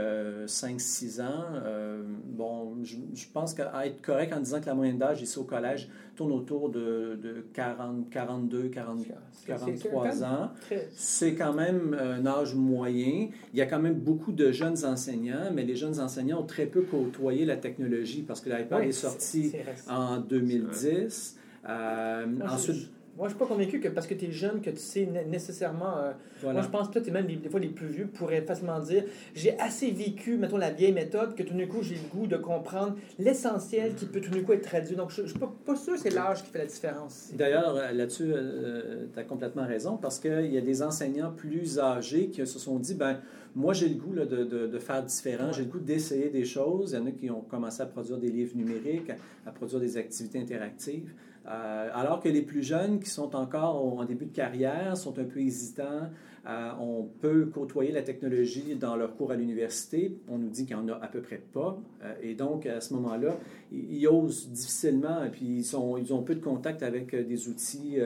[0.46, 1.44] 5-6 ans.
[1.64, 5.38] Euh, bon, je, je pense qu'à être correct en disant que la moyenne d'âge ici
[5.38, 10.50] au collège tourne autour de, de 40, 42, 40, C'est- c'est- c'est 43 quand ans.
[10.96, 13.28] C'est quand même un âge moyen.
[13.54, 16.66] Il y a quand même beaucoup de jeunes enseignants, mais les jeunes enseignants ont très
[16.66, 19.52] peu côtoyé la technologie parce que l'iPad Ouais, est sorti
[19.88, 21.36] en 2010.
[21.68, 24.60] Euh, Moi, je- ensuite, moi, je suis pas convaincu que parce que tu es jeune,
[24.62, 25.98] que tu sais né- nécessairement.
[25.98, 26.60] euh, voilà.
[26.60, 29.04] Moi, je pense que peut-être même les- des fois les plus vieux pourraient facilement dire
[29.34, 32.36] j'ai assez vécu, mettons, la vieille méthode, que tout d'un coup, j'ai le goût de
[32.36, 34.96] comprendre l'essentiel qui peut tout d'un coup être traduit.
[34.96, 37.30] Donc, je ne suis pas, pas sûr que c'est l'âge qui fait la différence.
[37.34, 38.32] D'ailleurs, euh, là-dessus,
[39.12, 42.78] tu as complètement raison parce qu'il y a des enseignants plus âgés qui se sont
[42.78, 43.18] dit ben
[43.56, 46.44] moi, j'ai le goût là, de, de- de faire différent, j'ai le goût d'essayer des
[46.44, 46.92] choses.
[46.92, 49.80] Il y en a qui ont commencé à produire des livres numériques, à, à produire
[49.80, 51.10] des activités interactives.
[51.48, 55.24] Euh, alors que les plus jeunes qui sont encore en début de carrière sont un
[55.24, 56.10] peu hésitants.
[56.46, 60.18] Euh, on peut côtoyer la technologie dans leur cours à l'université.
[60.28, 61.78] On nous dit qu'il n'y en a à peu près pas.
[62.02, 63.36] Euh, et donc, à ce moment-là,
[63.72, 67.98] ils, osent difficilement et puis ils, ils ont peu de contact avec des outils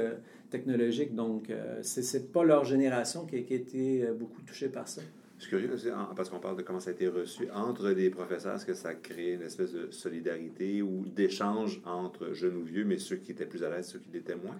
[0.50, 1.14] technologiques.
[1.14, 1.52] Donc,
[1.83, 5.02] c'est c'est pas leur génération qui a, été beaucoup touchée par ça.
[5.42, 8.11] Je suis curieux aussi, parce qu'on parle de comment ça a été reçu entre les
[8.11, 12.62] professeurs, est-ce que ça a créé une espèce de solidarité ou d'échange entre jeunes ou
[12.62, 14.55] vieux, mais ceux qui étaient plus à l'aise, ceux qui l'étaient moins?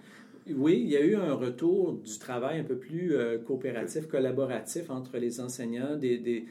[0.53, 4.89] Oui, il y a eu un retour du travail un peu plus euh, coopératif, collaboratif
[4.89, 5.95] entre les enseignants.
[5.95, 6.43] Des, des-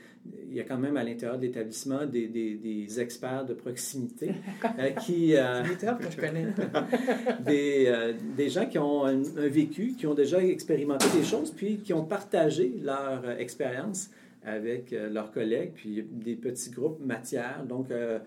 [0.49, 4.31] il y a quand même à l'intérieur de l'établissement des, des- des experts de proximité
[4.79, 5.37] euh, qui...
[5.37, 6.47] euh, C'est des termes que je connais.
[7.45, 11.51] des, euh, des gens qui ont un, un vécu, qui ont déjà expérimenté des choses,
[11.51, 14.09] puis qui ont partagé leur euh, expérience
[14.44, 17.64] avec euh, leurs collègues, puis des petits groupes matières.
[17.64, 18.18] Donc, euh,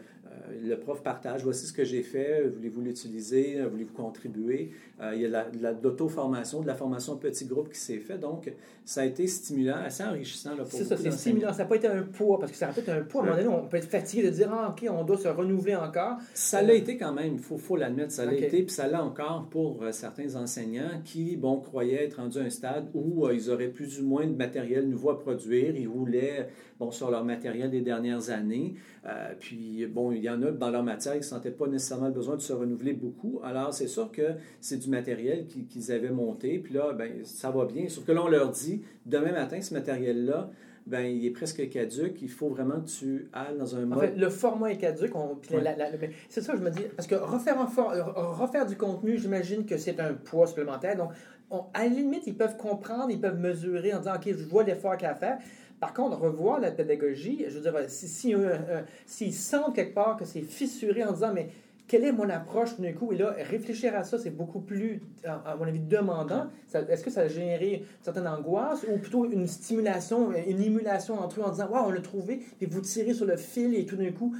[0.63, 4.71] le prof partage, voici ce que j'ai fait, voulez-vous l'utiliser, voulez-vous contribuer?
[5.01, 7.45] Euh, il y a de la- de la- de l'auto-formation, de la formation en petits
[7.45, 8.17] groupes qui s'est fait.
[8.17, 8.51] Donc,
[8.85, 11.51] ça a été stimulant, assez enrichissant C'est ça, c'est stimulant.
[11.51, 13.21] Ça n'a pas été un poids, parce que ça être un poids.
[13.21, 15.27] À un moment donné, on peut être fatigué de dire Ah, OK, on doit se
[15.27, 16.17] renouveler encore.
[16.33, 19.03] Ça l'a été quand même, il faut, faut l'admettre, ça l'a été, puis ça l'a
[19.03, 23.33] encore pour euh, certains enseignants qui, bon, croyaient être rendus à un stade où euh,
[23.33, 26.47] ils auraient plus ou moins de matériel nouveau à produire, ils roulaient,
[26.79, 28.75] bon, sur leur matériel des dernières années,
[29.07, 32.07] Euh, puis, bon, il y en a dans leur matière qui ne sentaient pas nécessairement
[32.07, 34.23] le besoin de se renouveler beaucoup, alors c'est sûr que
[34.59, 38.11] c'est du matériel qui- qu'ils avaient monté, puis là, ben, ça va bien, sauf que
[38.11, 40.49] là, on leur dit, demain matin, ce matériel-là,
[40.87, 43.99] ben, il est presque caduque, il faut vraiment que tu ailles dans un En mode...
[43.99, 45.13] fait, le format est caduque.
[45.15, 46.11] Ouais.
[46.29, 46.81] c'est ça, je me dis.
[46.95, 47.93] Parce que refaire, un for-
[48.39, 50.95] refaire du contenu, j'imagine que c'est un poids supplémentaire.
[50.95, 51.11] Donc,
[51.51, 54.63] on- à la limite, ils peuvent comprendre, ils peuvent mesurer en disant OK, je vois
[54.63, 55.37] l'effort qu'il y a à faire.
[55.79, 59.93] Par contre, revoir la pédagogie, je veux dire, si, si, un- un- s'ils sentent quelque
[59.93, 61.49] part que c'est fissuré en disant Mais
[61.87, 63.11] quelle est mon approche d'un coup?
[63.11, 66.47] Et là, réfléchir à ça, c'est beaucoup plus, à mon avis, demandant.
[66.73, 71.41] Est-ce que ça a généré une certaine angoisse ou plutôt une stimulation, une émulation entre
[71.41, 73.97] eux en disant Waouh, on l'a trouvé, puis vous tirez sur le fil et tout
[73.97, 74.33] d'un coup,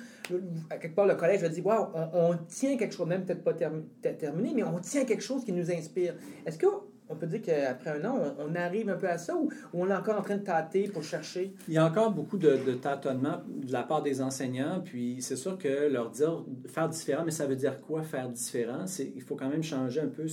[0.72, 3.54] à quelque part, le collège va dire Waouh, on, tient quelque chose, même peut-être pas
[3.54, 6.16] termi- ter- terminé, mais on tient quelque chose qui nous inspire.
[6.48, 6.66] Est-ce que.
[7.08, 9.84] On peut dire qu'après un an, on, on arrive un peu à ça ou, ou
[9.84, 11.54] on est encore en train de tâter pour chercher?
[11.68, 15.36] Il y a encore beaucoup de, de tâtonnements de la part des enseignants, puis c'est
[15.36, 18.88] sûr que leur dire faire différent, mais ça veut dire quoi faire différent?
[18.88, 20.26] C'est, il faut quand même changer un peu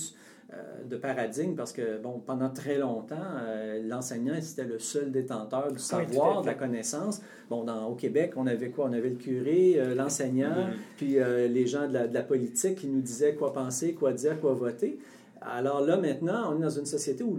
[0.55, 5.73] euh, de paradigme parce que, bon, pendant très longtemps, euh, l'enseignant, c'était le seul détenteur
[5.73, 7.21] du savoir, de la connaissance.
[7.51, 8.87] Bon, dans, au Québec, on avait quoi?
[8.89, 12.77] On avait le curé, euh, l'enseignant, puis euh, les gens de la, de la politique
[12.77, 14.99] qui nous disaient quoi penser, quoi dire, quoi voter.
[15.47, 17.39] Alors là, maintenant, on est dans une société où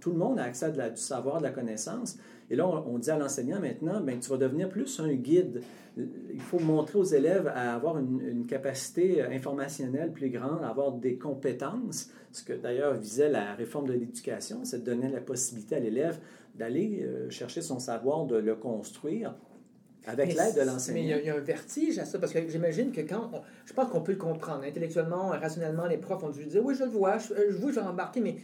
[0.00, 2.18] tout le monde a accès à du savoir, de la connaissance.
[2.50, 5.62] Et là, on, dit à l'enseignant maintenant, ben, tu vas devenir plus un guide.
[5.96, 11.16] Il faut montrer aux élèves à avoir une, capacité informationnelle plus grande, à avoir des
[11.16, 15.80] compétences, ce que d'ailleurs visait la réforme de l'éducation, c'est de donner la possibilité à
[15.80, 16.18] l'élève
[16.56, 19.34] d'aller euh, chercher son savoir, de le construire
[20.06, 20.94] avec l'aide de l'enseignant.
[20.94, 23.30] Mais il y, a, un vertige à ça, parce que j'imagine que quand.
[23.64, 24.64] je pense qu'on peut le comprendre.
[24.64, 27.80] Intellectuellement, rationnellement, les profs ont dû dire Oui, je le vois, je, je vois, je
[27.80, 28.36] vais embarquer, mais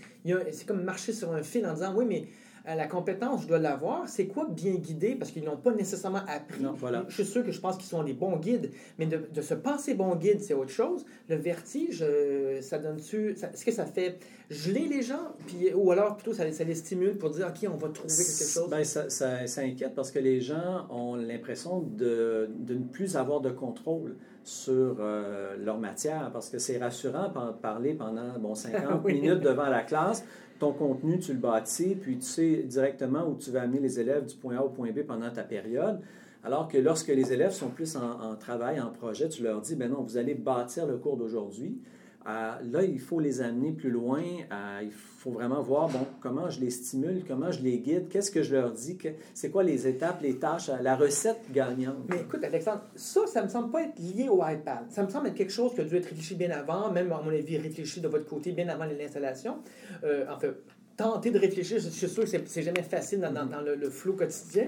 [0.53, 2.27] c'est comme marcher sur un fil en disant Oui, mais
[2.67, 4.09] la compétence, je dois l'avoir.
[4.09, 5.15] C'est quoi bien guider?
[5.15, 6.65] Parce qu'ils n'ont pas nécessairement appris.
[6.77, 7.05] voilà.
[7.09, 9.55] Je suis sûr que je pense qu'ils sont des bons guides, mais de, de se
[9.55, 11.05] penser bon guide, c'est autre chose.
[11.29, 13.31] Le vertige, euh, ça donne-tu...
[13.31, 14.19] Est-ce que ça fait
[14.51, 15.35] geler les gens?
[15.47, 18.51] Puis, ou alors plutôt ça, ça les stimule pour dire, OK, on va trouver quelque
[18.51, 18.69] chose?
[18.71, 23.17] Ben, ça, ça, ça, inquiète parce que les gens ont l'impression de, de, ne plus
[23.17, 28.55] avoir de contrôle sur euh, leur matière parce que c'est rassurant de parler pendant bon,
[28.55, 30.25] 50 minutes devant la classe
[30.61, 34.27] ton contenu, tu le bâtis, puis tu sais directement où tu vas amener les élèves
[34.27, 36.01] du point A au point B pendant ta période.
[36.45, 39.91] Alors que lorsque les élèves sont plus en, travail, en projet, tu leur dis, ben
[39.91, 41.79] non, vous allez bâtir le cours d'aujourd'hui.
[42.27, 44.23] Euh, là, il faut les amener plus loin.
[44.23, 48.31] Euh, il faut vraiment voir bon, comment je les stimule, comment je les guide, qu'est-ce
[48.31, 48.99] que je leur dis,
[49.35, 51.97] c'est quoi les étapes, les tâches, euh, la recette gagnante.
[52.09, 54.85] Mais écoute, Alexandre, ça, ça me semble pas être lié au iPad.
[54.91, 57.23] Ça me semble être quelque chose qui a dû être réfléchi bien avant, même à
[57.23, 59.59] mon avis réfléchi de votre côté bien avant l'installation.
[60.03, 60.55] en fait,
[60.97, 64.13] tenter de réfléchir, je suis sûr que c'est jamais facile dans, dans, le, le flot
[64.13, 64.67] quotidien.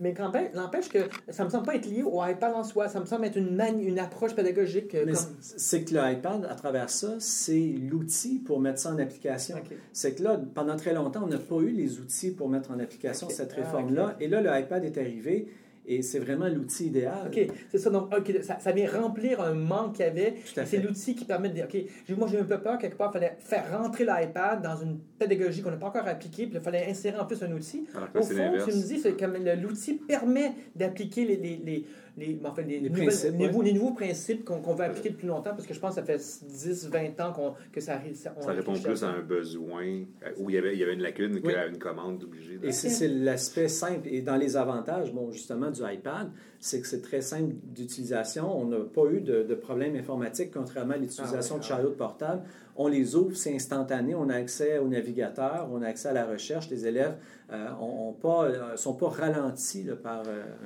[0.00, 0.14] Mais
[0.54, 2.88] n'empêche que ça me semble pas être lié au iPad en soi.
[2.88, 4.94] Ça me semble être une, une approche pédagogique.
[4.94, 9.56] Euh, c'est que l'iPad, à travers ça, c'est l'outil pour mettre ça en application.
[9.92, 12.78] C'est que là, pendant très longtemps, on n'a pas eu les outils pour mettre en
[12.78, 14.16] application cette ah, réforme-là.
[14.20, 15.48] Et là, le iPad est arrivé
[15.86, 17.26] et c'est vraiment l'outil idéal.
[17.26, 17.90] OK, c'est ça.
[17.90, 18.10] Donc,
[18.42, 20.34] ça, vient remplir un manque qu'il y avait.
[20.44, 23.18] C'est l'outil qui permet de dire, OK, moi j'ai un peu peur, quelque part, il
[23.18, 26.86] fallait faire rentrer l'iPad dans une pédagogie qu'on n'a pas encore appliquée, puis il fallait
[26.88, 27.86] insérer en plus un outil.
[28.14, 32.62] Au fond, tu me dis, c'est comme l'outil permet d'appliquer les, les, les les, enfin,
[32.62, 35.80] les, les, principes, nouveaux, les, nouveaux, principes qu'on veut appliquer depuis longtemps, parce que je
[35.80, 38.14] pense que ça fait 10, 20 ans que ça arrive.
[38.14, 41.02] Ça, répond plus à un besoin euh, où il y avait, il y avait une
[41.02, 42.58] lacune qu'à une commande obligée.
[42.62, 44.08] Et c'est l'aspect simple.
[44.10, 48.58] Et dans les avantages, bon, justement, du iPad, c'est que c'est très simple d'utilisation.
[48.58, 51.94] On n'a pas eu de, de problème informatique, contrairement à l'utilisation ah de chariots de
[51.94, 52.42] portable.
[52.76, 54.14] On les ouvre, c'est instantané.
[54.14, 56.68] On a accès au navigateur, on a accès à la recherche.
[56.68, 57.16] Les élèves
[57.50, 60.24] ne euh, pas, euh, sont pas ralentis par...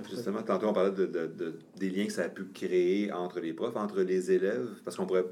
[0.08, 3.76] Justement, tantôt, on parlait de des liens que ça a pu créer entre les profs,
[3.76, 5.26] entre les élèves, parce qu'on pourrait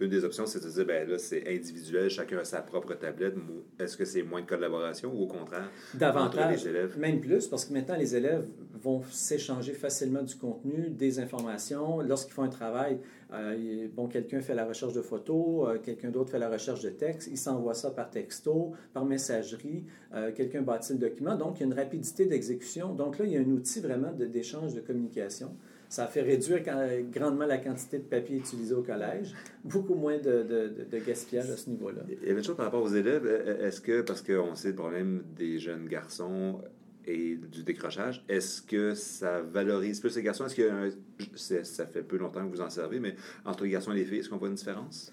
[0.00, 2.94] une des options, c'est de se dire, ben là, c'est individuel, chacun a sa propre
[2.94, 3.34] tablette.
[3.78, 6.98] Est-ce que c'est moins de collaboration ou au contraire, Davantage, les élèves?
[6.98, 8.46] Même plus, parce que maintenant, les élèves
[8.80, 12.00] vont s'échanger facilement du contenu, des informations.
[12.00, 13.00] Lorsqu'ils font un travail,
[13.32, 16.90] euh, bon, quelqu'un fait la recherche de photos, euh, quelqu'un d'autre fait la recherche de
[16.90, 19.84] texte, ils s'envoient ça par texto, par messagerie,
[20.14, 21.34] euh, quelqu'un bâtit le document.
[21.34, 22.94] Donc, il y a une rapidité d'exécution.
[22.94, 25.56] Donc là, il y a un outil vraiment d'échange de communication.
[25.88, 26.60] Ça fait réduire
[27.10, 29.34] grandement la quantité de papier utilisé au collège.
[29.64, 30.42] Beaucoup moins de,
[30.90, 32.02] de, gaspillage à ce niveau-là.
[32.02, 33.26] Avait une chose par rapport aux élèves.
[33.26, 36.60] Est-ce que, parce qu'on sait le problème des jeunes garçons
[37.06, 40.44] et du décrochage, est-ce que ça valorise plus les garçons?
[40.44, 43.96] Est-ce que ça fait peu longtemps que vous en servez, mais entre les garçons et
[43.96, 45.10] les filles, est-ce qu'on voit une différence?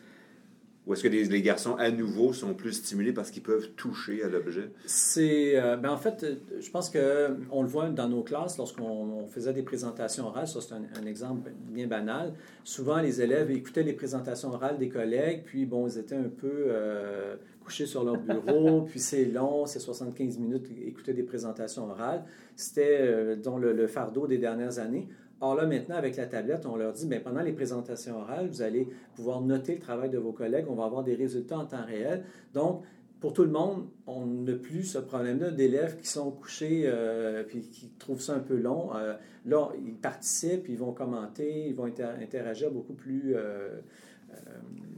[0.87, 4.27] Ou est-ce que les, garçons, à nouveau, sont plus stimulés parce qu'ils peuvent toucher à
[4.27, 4.69] l'objet?
[4.85, 5.57] C'est...
[5.57, 6.25] Euh, ben en fait,
[6.59, 10.47] je pense qu'on le voit dans nos classes lorsqu'on faisait des présentations orales.
[10.47, 12.33] Ça, c'est un, exemple bien banal.
[12.63, 16.65] Souvent, les élèves écoutaient les présentations orales des collègues, puis, bon, ils étaient un peu
[16.67, 22.23] euh, couchés sur leur bureau, puis c'est long, c'est 75 minutes écouter des présentations orales.
[22.55, 25.07] C'était, euh, le, le fardeau des dernières années.
[25.41, 28.61] Or là, maintenant, avec la tablette, on leur dit, bien, pendant les présentations orales, vous
[28.61, 31.85] allez pouvoir noter le travail de vos collègues, on va avoir des résultats en temps
[31.85, 32.23] réel.
[32.53, 32.83] Donc,
[33.19, 37.89] pour tout le monde, on n'a plus ce problème-là d'élèves qui sont couchés euh, qui
[37.97, 38.95] trouvent ça un peu long.
[38.95, 43.79] Euh, là, ils participent, ils vont commenter, ils vont interagir beaucoup plus euh,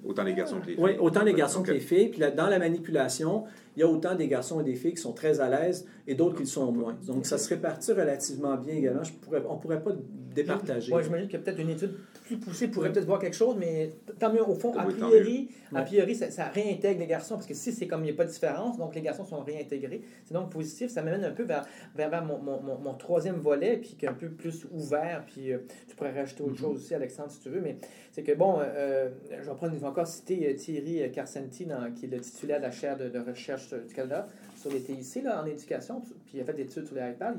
[0.07, 0.83] autant les garçons que les filles.
[0.83, 2.09] Oui, autant les garçons que les filles.
[2.09, 3.43] Puis là, dans la manipulation,
[3.75, 6.15] il y a autant des garçons et des filles qui sont très à l'aise et
[6.15, 6.97] d'autres qui le sont moins.
[7.05, 9.03] Donc, ça se répartit relativement bien également.
[9.03, 9.91] Je pourrais, on ne pourrait pas
[10.33, 10.93] départager.
[10.93, 11.93] Oui, j'imagine qu'il y a peut-être une étude
[12.27, 13.89] plus poussée pourrait peut-être voir quelque chose, mais
[14.19, 17.71] tant mieux, au fond, a priori, a priori ça, réintègre les garçons, parce que si
[17.71, 20.01] c'est comme il n'y a pas de différence, donc les garçons sont réintégrés.
[20.25, 20.91] C'est donc positif.
[20.91, 21.65] Ça m'amène un peu vers,
[21.95, 25.59] vers, mon, mon, mon, troisième volet, puis qui est un peu plus ouvert, puis euh,
[25.87, 26.59] tu pourrais rajouter autre mm-hmm.
[26.59, 27.77] chose aussi, Alexandre, si tu veux, mais
[28.11, 32.19] c'est que, bon, euh, je vais prendre, encore citer euh, Thierry Carcenti, qui est le
[32.19, 36.35] titulaire de la chaire de, recherche du Canada sur les TIC là, en éducation, puis
[36.35, 37.33] il a fait des études sur les iPads.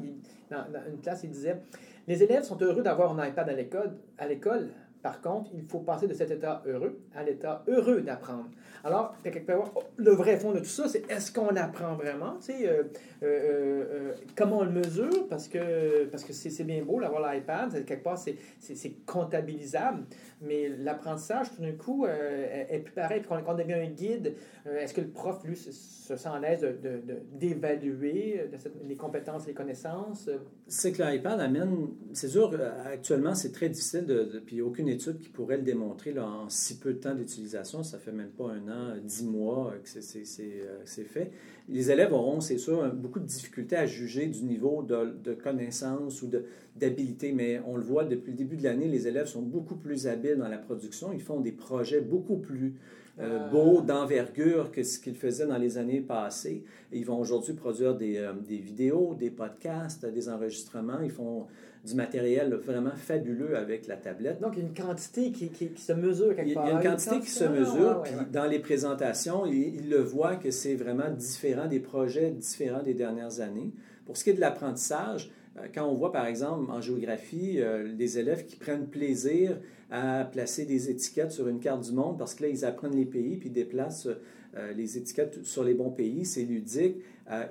[0.51, 1.61] dans, une classe, il disait
[2.09, 3.49] Les élèves sont heureux d'avoir un iPad
[4.19, 4.69] à l'école,
[5.03, 8.51] Par contre, il faut passer de cet état heureux à l'état heureux d'apprendre.
[8.85, 9.17] Alors,
[9.97, 12.39] le vrai fond de tout ça, c'est est-ce qu'on apprend vraiment?
[12.49, 12.85] Euh, euh,
[13.23, 15.29] euh, comment on le mesure?
[15.29, 20.05] Parce que parce que c'est bien beau d'avoir l'iPad, quelque part, c'est comptabilisable,
[20.41, 23.21] mais l'apprentissage, tout d'un coup, est plus pareil.
[23.21, 24.35] Puis quand on devient un guide,
[24.67, 26.67] est-ce que le prof, lui, se sent à l'aise
[27.33, 28.57] d'évaluer de,
[28.89, 30.31] les compétences, les connaissances?
[30.67, 32.55] C'est que l'iPad amène, c'est sûr,
[32.87, 36.79] actuellement, c'est très difficile, de, puis aucune étude qui pourrait le démontrer là, en si
[36.79, 37.83] peu de temps d'utilisation.
[37.83, 41.31] Ça fait même pas un an, dix mois que c'est fait.
[41.69, 46.23] Les élèves auront, c'est sûr, beaucoup de difficultés à juger du niveau de, de connaissance
[46.23, 46.31] ou
[46.77, 50.07] d'habilité, mais on le voit depuis le début de l'année, les élèves sont beaucoup plus
[50.07, 51.13] habiles dans la production.
[51.13, 52.75] Ils font des projets beaucoup plus
[53.21, 53.49] euh, ah.
[53.51, 56.63] beaux, d'envergure que ce qu'ils faisaient dans les années passées.
[56.93, 61.01] ils vont aujourd'hui produire des, euh, des, vidéos, des podcasts, des enregistrements.
[61.03, 61.47] Ils font
[61.85, 64.41] du matériel vraiment fabuleux avec la tablette.
[64.41, 66.67] Donc, il y a une quantité qui, qui, se mesure quelque part.
[66.67, 70.37] Il y a une quantité qui se mesure, puis dans les présentations, ils le voient
[70.37, 73.73] que c'est vraiment différent des projets différents des dernières années.
[74.07, 75.31] Pour ce qui est de l'apprentissage,
[75.75, 79.59] quand on voit, par exemple, en géographie, euh, des élèves qui prennent plaisir
[79.91, 83.07] à placer des étiquettes sur une carte du monde parce que là, ils apprennent les
[83.07, 84.09] pays puis déplacent
[84.57, 86.97] euh, les étiquettes sur les bons pays, c'est ludique.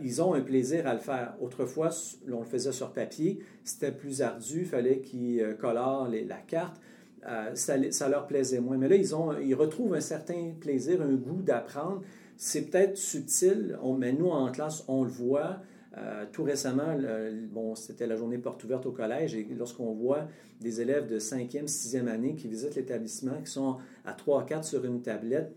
[0.01, 1.35] ils ont un plaisir à le faire.
[1.41, 1.89] Autrefois,
[2.31, 6.79] on le faisait sur papier, c'était plus ardu, il fallait qu'ils colorent la carte.
[7.53, 8.77] Ça, leur plaisait moins.
[8.77, 12.01] Mais là, ils, ont, ils retrouvent un certain plaisir, un goût d'apprendre.
[12.37, 15.57] C'est peut-être subtil, mais nous, en classe, on le voit.
[15.97, 16.95] Euh, tout récemment,
[17.51, 20.27] bon, c'était la journée porte ouverte au collège et lorsqu'on voit
[20.61, 25.01] des élèves de 5e, 6e année qui visitent l'établissement, qui sont à 3-4 sur une
[25.01, 25.51] tablette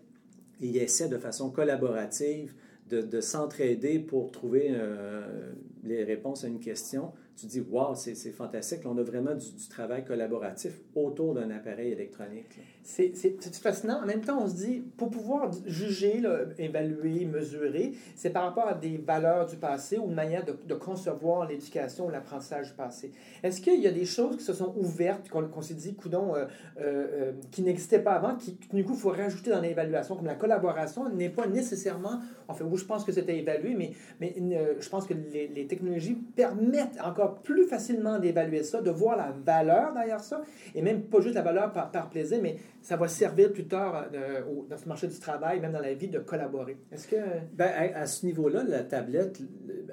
[0.60, 2.54] et ils essaient de façon collaborative
[2.88, 5.52] de, s'entraider pour trouver euh,
[5.84, 8.80] les réponses à une question, tu dis, wow, c'est fantastique.
[8.84, 12.58] on a vraiment du, travail collaboratif autour d'un appareil électronique.
[12.90, 14.02] C'est fascinant.
[14.02, 16.22] En même temps, on se dit, pour pouvoir juger,
[16.58, 21.46] évaluer, mesurer, c'est par rapport à des valeurs du passé ou une manière de, concevoir
[21.46, 23.12] l'éducation ou l'apprentissage du passé.
[23.42, 26.46] Est-ce qu'il y a des choses qui se sont ouvertes, qu'on s'est dit, coudon, euh,
[26.80, 30.34] euh, qui n'existaient pas avant, qui, du coup, il faut rajouter dans l'évaluation, comme la
[30.34, 34.34] collaboration n'est pas nécessairement, enfin, je pense que c'était évalué, mais, mais
[34.80, 39.92] je pense que les, technologies permettent encore plus facilement d'évaluer ça, de voir la valeur
[39.92, 40.42] derrière ça,
[40.74, 44.40] et même pas juste la valeur par plaisir, mais ça va servir plus tard euh,
[44.68, 46.76] dans ce marché du travail, même dans la vie, de collaborer.
[46.92, 47.16] Est-ce que...
[47.52, 49.40] Ben, à, ce niveau-là, la tablette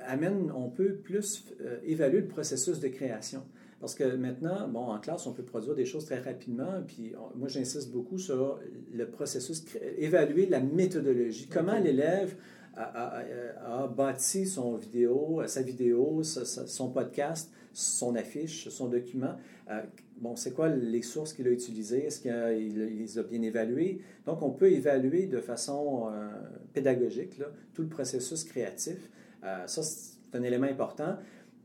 [0.05, 3.43] amène, on peut plus euh, évaluer le processus de création.
[3.79, 6.81] Parce que maintenant, bon, en classe, on peut produire des choses très rapidement.
[6.87, 8.59] Puis moi, j'insiste beaucoup sur
[8.91, 9.63] le processus,
[9.97, 11.47] évaluer la méthodologie.
[11.47, 12.35] Comment l'élève
[12.75, 19.35] a, bâti son vidéo, sa vidéo, son podcast, son affiche, son document.
[19.69, 19.81] Euh,
[20.19, 22.05] bon, c'est quoi les sources qu'il a utilisées?
[22.05, 24.01] Est-ce qu'il les a bien évaluées?
[24.25, 26.27] Donc, on peut évaluer de façon euh,
[26.73, 27.39] pédagogique
[27.75, 28.97] tout le processus créatif.
[29.43, 31.17] Euh, ça, c'est un élément important.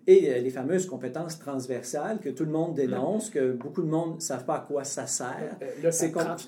[0.09, 4.21] Et les fameuses compétences transversales que tout le monde dénonce, que beaucoup de monde ne
[4.21, 5.57] savent pas à quoi ça sert.
[5.63, 5.91] Euh,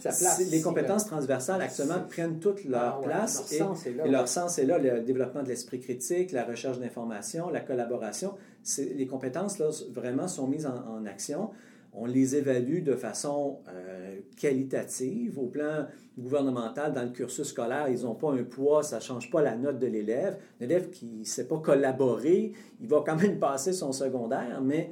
[0.01, 4.79] place, les compétences transversales actuellement prennent toute leur ah place et, leur sens est là,
[4.79, 8.35] le développement de l'esprit critique, la recherche d'information, la collaboration.
[8.79, 11.51] Les compétences là, vraiment sont mises en action
[11.97, 15.39] on les évalue de façon euh, qualitative.
[15.39, 15.87] Au plan
[16.19, 19.57] gouvernemental, dans le cursus scolaire, ils n'ont pas un poids, ça ne change pas la
[19.57, 20.37] note de l'élève.
[20.61, 24.91] L'élève qui ne sait pas collaborer, il va quand même passer son secondaire, mais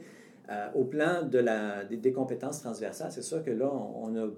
[0.50, 4.28] euh, au plan de la, des, compétences transversales, c'est sûr que là, on, a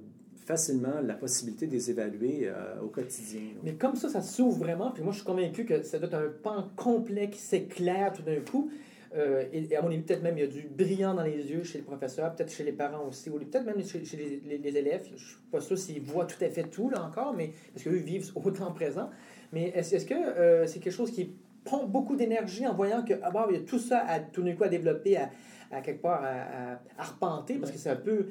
[0.45, 3.41] facilement la possibilité de les évaluer euh, au quotidien.
[3.63, 6.15] Mais comme ça, ça s'ouvre vraiment, puis moi je suis convaincu que ça doit être
[6.15, 8.71] un pan complet qui s'éclaire tout d'un coup.
[9.15, 11.63] Euh, et, à mon avis, peut-être même, il y a du brillant dans les yeux
[11.63, 15.05] chez les professeurs, peut-être chez les parents aussi, ou peut-être même chez, les, élèves.
[15.07, 17.85] Je ne suis pas sûr s'ils voient tout à fait tout, là encore, mais parce
[17.85, 19.11] qu'eux vivent autant présent.
[19.53, 21.33] Mais est-ce que euh, c'est quelque chose qui
[21.65, 24.55] prend beaucoup d'énergie en voyant que ah, il y a tout ça à tout d'un
[24.55, 25.31] coup à développer, à,
[25.71, 28.27] à quelque part à, à, arpenter, parce que c'est un peu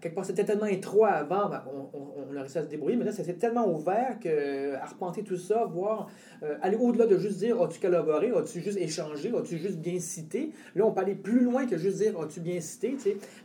[0.00, 3.04] quelque part, c'était tellement étroit avant, ben, on, on, a réussi à se débrouiller, mais
[3.04, 6.08] là, c'est tellement ouvert que arpenter tout ça, voir,
[6.42, 10.52] euh, aller au-delà de juste dire as-tu collaboré, as-tu juste échangé, as-tu juste bien cité?
[10.74, 12.96] Là, on peut aller plus loin que juste dire as-tu bien cité.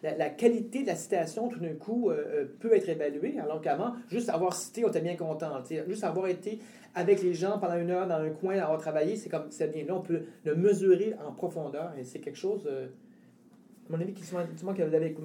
[0.04, 3.93] La, qualité de la citation, tout d'un coup, euh, euh, peut être évaluée, alors qu'avant,
[4.10, 5.52] juste avoir cité, on était bien content.
[5.88, 6.60] Juste avoir été
[6.93, 9.86] avec les gens pendant une heure dans un coin, avoir travaillé, c'est comme c'est bien.
[9.86, 12.67] Là, on peut le mesurer en profondeur et c'est quelque chose.
[12.67, 15.15] à mon avis, qui, que vous avez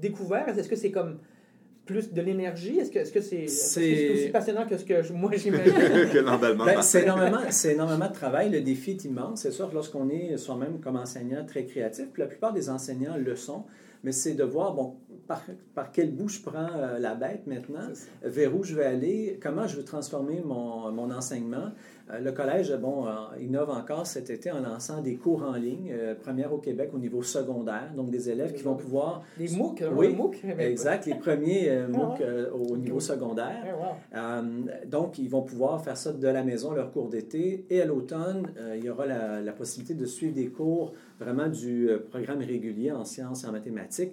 [0.00, 0.48] découvert?
[0.48, 1.18] Est-ce que c'est comme
[1.88, 2.78] plus de l'énergie?
[2.78, 5.72] Est-ce que c'est -ce c'est aussi passionnant que ce que moi j'imagine?
[5.72, 8.50] ben, c'est énormément, énormément de travail.
[8.50, 9.40] Le défi est immense.
[9.42, 13.16] C'est sûr que lorsqu'on est soi-même comme enseignant très créatif, puis la plupart des enseignants
[13.16, 13.64] le sont,
[14.04, 14.96] mais c'est de voir, bon,
[15.26, 15.42] par,
[15.74, 17.88] par quel bout je prends euh, la bête maintenant,
[18.22, 21.72] vers où je vais aller, comment je veux transformer mon, mon enseignement.
[22.10, 25.94] Euh, le collège, bon, euh, innove encore cet été en lançant des cours en ligne,
[26.22, 29.22] première au Québec au niveau secondaire, donc des élèves qui vont pouvoir...
[29.38, 33.64] Les MOOC, oui, MOOC, exact, les premiers ah MOOC au niveau secondaire.
[34.12, 34.42] Ah,
[34.86, 38.48] donc, ils vont pouvoir faire ça de la maison, leur cours d'été, et à l'automne,
[38.76, 43.04] il y aura la, la, possibilité de suivre des cours vraiment du programme régulier en
[43.04, 44.12] sciences et en mathématiques.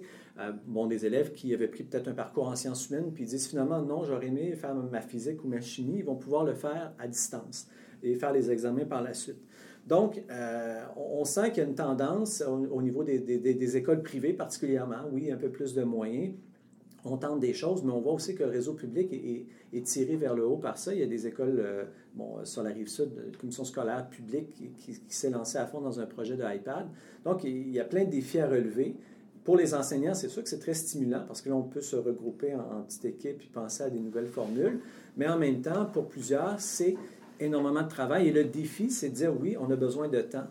[0.66, 3.48] bon, des élèves qui avaient pris peut-être un parcours en sciences humaines, puis ils disent
[3.48, 6.92] finalement non, j'aurais aimé faire ma physique ou ma chimie, ils vont pouvoir le faire
[6.98, 7.68] à distance
[8.02, 9.40] et faire les examens par la suite.
[9.86, 15.02] Donc, euh, on, sent qu'il y a une tendance au, niveau des, écoles privées particulièrement,
[15.12, 16.34] oui, un peu plus de moyens.
[17.04, 20.34] On tente des choses, mais on voit aussi que le réseau public est, tiré vers
[20.34, 20.92] le haut par ça.
[20.92, 21.84] Il y a des écoles, euh,
[22.14, 26.00] bon, sur la rive sud, la commission scolaire publique qui, s'est lancée à fond dans
[26.00, 26.86] un projet de iPad.
[27.24, 28.96] Donc, il y a plein de défis à relever.
[29.46, 31.94] Pour les enseignants, c'est sûr que c'est très stimulant parce que là, on peut se
[31.94, 34.80] regrouper en, petite équipe et penser à des nouvelles formules.
[35.16, 36.96] Mais en même temps, pour plusieurs, c'est
[37.40, 38.28] énormément de travail.
[38.28, 40.46] Et le défi, c'est de dire oui, on a besoin de temps.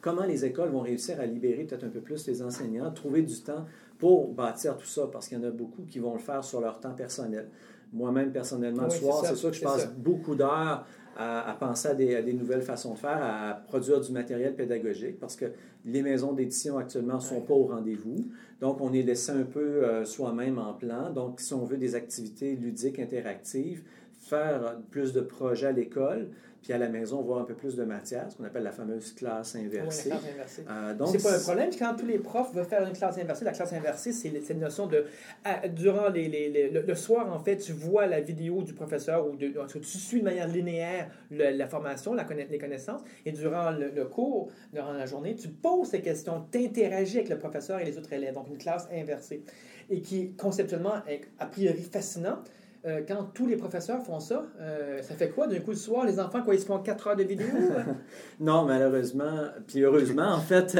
[0.00, 3.38] Comment les écoles vont réussir à libérer peut-être un peu plus les enseignants, trouver du
[3.40, 3.66] temps
[3.98, 6.60] pour bâtir tout ça, parce qu'il y en a beaucoup qui vont le faire sur
[6.60, 7.48] leur temps personnel.
[7.92, 10.86] Moi-même, personnellement, le soir, c'est sûr que je passe beaucoup d'heures
[11.16, 15.46] à, penser à des, nouvelles façons de faire, à produire du matériel pédagogique, parce que
[15.84, 18.28] les maisons d'édition actuellement ne sont pas au rendez-vous.
[18.60, 21.10] Donc, on est laissé un peu euh, soi-même en plan.
[21.10, 23.82] Donc, si on veut des activités ludiques, interactives,
[24.30, 26.28] faire plus de projets à l'école,
[26.62, 29.12] puis à la maison, voir un peu plus de matière, ce qu'on appelle la fameuse
[29.12, 30.12] classe inversée.
[30.68, 33.44] Euh, donc, c'est pas un problème quand tous les profs veulent faire une classe inversée.
[33.44, 35.06] La classe inversée, c'est cette notion de.
[35.74, 39.52] durant les, les, le, soir, en fait, tu vois la vidéo du professeur ou de,
[39.68, 44.92] tu suis de manière linéaire la formation, la les connaissances, et durant le, cours, durant
[44.92, 48.34] la journée, tu poses ces questions, tu interagis avec le professeur et les autres élèves.
[48.34, 49.42] Donc, une classe inversée.
[49.88, 52.42] Et qui, conceptuellement, est a priori fascinant
[52.86, 56.06] euh, quand tous les professeurs font ça, euh, ça fait quoi d'un coup le soir,
[56.06, 57.46] les enfants, quoi, ils se font 4 heures de vidéo?
[58.40, 60.78] non, malheureusement, puis heureusement, en fait,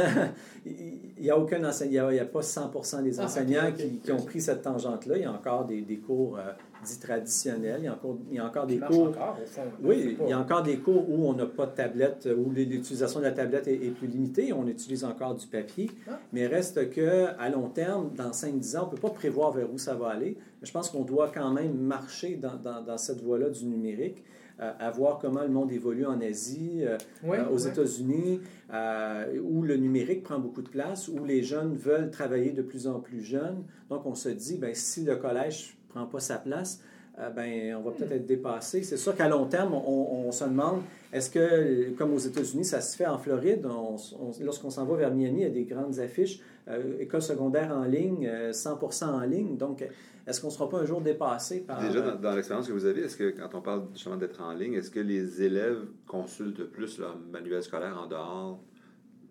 [0.65, 4.23] il n'y a aucun enseignant, il n'y a, pas 100% des ah, enseignants qui, ont
[4.23, 5.17] pris cette tangente-là.
[5.17, 6.39] Il y a encore des, des cours
[6.85, 7.81] dits traditionnels.
[7.81, 9.09] Il y a encore, il y a encore des cours.
[9.09, 11.75] Encore, au fond, oui, il y a encore des cours où on n'a pas de
[11.75, 14.53] tablette, où l'utilisation de la tablette est, plus limitée.
[14.53, 15.91] On utilise encore du papier.
[16.09, 16.19] Ah.
[16.33, 19.73] Mais reste que à long terme, dans 5-10 ans, on ne peut pas prévoir vers
[19.73, 20.37] où ça va aller.
[20.61, 24.23] Mais je pense qu'on doit quand même marcher dans, dans, dans cette voie-là du numérique.
[24.61, 28.41] Euh, à voir comment le monde évolue en Asie, euh, euh, aux États-Unis,
[29.43, 33.01] où le numérique prend beaucoup de place, où les jeunes veulent travailler de plus en
[33.01, 33.65] plus jeunes.
[33.89, 36.83] Donc, on se dit, ben, si le collège prend pas sa place,
[37.37, 38.83] ben, on va peut-être être dépassé.
[38.83, 40.81] C'est sûr qu'à long terme, on, se demande,
[41.13, 43.67] est-ce que, comme aux États-Unis, ça se fait en Floride,
[44.41, 46.41] lorsqu'on s'en va vers Miami, il y a des grandes affiches,
[46.99, 49.59] école secondaire en ligne, 100% en ligne.
[49.59, 49.85] Donc,
[50.27, 51.81] est-ce qu'on ne sera pas un jour dépassé par...
[51.81, 54.53] Déjà, dans, dans l'expérience que vous avez, est-ce que quand on parle justement d'être en
[54.53, 58.63] ligne, est-ce que les élèves consultent plus leur manuel scolaire en dehors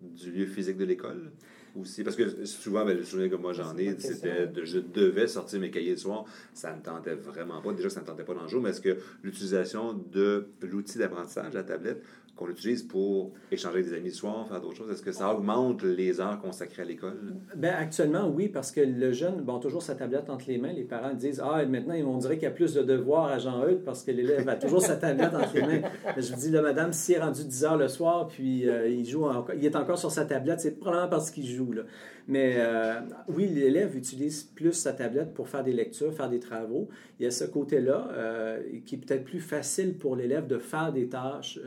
[0.02, 1.32] du lieu physique de l'école?
[1.76, 5.28] Aussi, parce que souvent, ben, le souvenir que moi j'en ai, c'était de, je devais
[5.28, 6.24] sortir mes cahiers le soir.
[6.52, 7.72] Ça ne tentait vraiment pas.
[7.72, 11.52] Déjà, ça ne tentait pas dans le jour, mais est-ce que l'utilisation de l'outil d'apprentissage,
[11.54, 12.02] la tablette,
[12.40, 15.82] qu'on utilise pour échanger des amis le soir, faire d'autres choses, est-ce que ça augmente
[15.82, 17.18] les heures consacrées à l'école?
[17.54, 20.72] Bien, actuellement, oui, parce que le jeune, bon, toujours sa tablette entre les mains.
[20.72, 23.84] Les parents disent Ah, maintenant, on dirait qu'il y a plus de devoirs à Jean-Eudes
[23.84, 25.88] parce que l'élève a toujours sa tablette entre les mains.
[26.16, 29.06] Je vous dis, là, madame, s'il est rendu 10 heures le soir, puis euh, il
[29.06, 29.26] joue
[29.56, 31.72] il est encore sur sa tablette, c'est probablement parce qu'il joue.
[31.72, 31.82] Là.
[32.26, 36.88] Mais euh, oui, l'élève utilise plus sa tablette pour faire des lectures, faire des travaux.
[37.18, 40.92] Il y a ce côté-là euh, qui est peut-être plus facile pour l'élève de faire
[40.92, 41.58] des tâches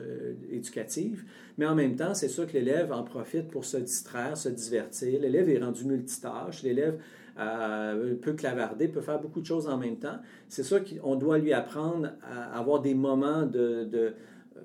[0.63, 1.25] éducative,
[1.57, 5.19] mais en même temps, c'est sûr que l'élève en profite pour se distraire, se divertir.
[5.19, 6.99] L'élève est rendu multitâche, l'élève
[7.39, 10.17] euh, peut clavarder, peut faire beaucoup de choses en même temps.
[10.47, 14.13] C'est sûr qu'on doit lui apprendre à avoir des moments de, de
[14.55, 14.61] euh,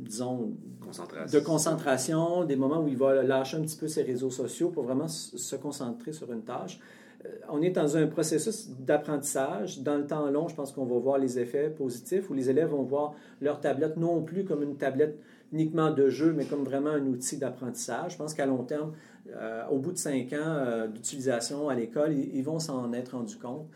[0.00, 1.38] disons, concentration.
[1.38, 4.84] de concentration, des moments où il va lâcher un petit peu ses réseaux sociaux pour
[4.84, 6.80] vraiment se concentrer sur une tâche.
[7.24, 9.80] Euh, on est dans un processus d'apprentissage.
[9.80, 12.70] Dans le temps long, je pense qu'on va voir les effets positifs où les élèves
[12.70, 15.18] vont voir leur tablette non plus comme une tablette
[15.52, 18.12] uniquement de jeu, mais comme vraiment un outil d'apprentissage.
[18.12, 18.92] Je pense qu'à long terme,
[19.34, 23.38] euh, au bout de cinq ans euh, d'utilisation à l'école, ils, vont s'en être rendus
[23.38, 23.66] compte.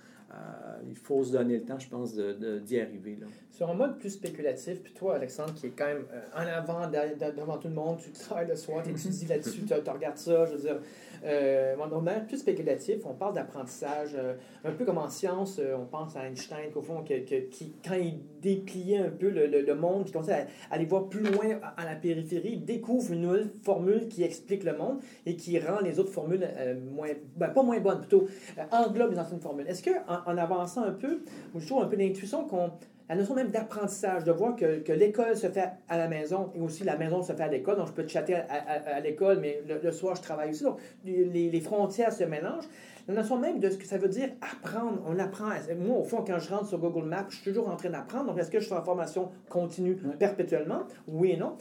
[0.89, 3.19] il faut se donner le temps, je pense, d'y arriver.
[3.21, 3.27] Là.
[3.51, 7.59] Sur un mode plus spéculatif, puis toi, Alexandre, qui est quand même en avant, devant
[7.59, 10.61] tout le monde, tu travailles le soir, tu étudies là-dessus, tu regardes ça, je veux
[10.61, 10.79] dire,
[11.25, 14.17] euh, on plus spéculatif, on parle d'apprentissage,
[14.65, 18.99] un peu comme en science, on pense à Einstein, qu'au fond, qui, quand il dépliait
[18.99, 22.65] un peu le, monde, qui commençait à, aller voir plus loin à, la périphérie, il
[22.65, 26.47] découvre une nouvelle formule qui explique le monde et qui rend les autres formules
[26.93, 28.27] moins, ben, pas moins bonnes, plutôt
[28.71, 29.67] englobe les anciennes formules.
[29.69, 31.23] Est-ce qu'en en, avançant un peu,
[31.57, 32.73] je trouve un peu l'intuition qu'on
[33.09, 36.61] la notion même d'apprentissage, de voir que, que l'école se fait à la maison et
[36.61, 37.77] aussi la maison se fait à l'école.
[37.77, 40.65] Donc, je peux te chatter à, à, l'école, mais le, soir, je travaille aussi.
[40.65, 42.69] Donc, les, les, frontières se mélangent.
[43.09, 45.03] La notion même de ce que ça veut dire apprendre.
[45.07, 45.51] On apprend.
[45.79, 48.27] Moi, au fond, quand je rentre sur Google Maps, je suis toujours en train d'apprendre.
[48.27, 50.85] Donc, est-ce que je fais en formation continue perpétuellement?
[51.09, 51.57] Oui et non.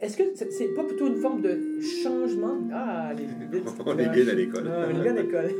[0.00, 1.58] Est-ce que c'est pas plutôt une forme de
[2.02, 2.56] changement?
[2.72, 3.26] Ah, les,
[3.86, 4.66] on est bien à l'école.
[4.66, 5.50] on est bien à l'école.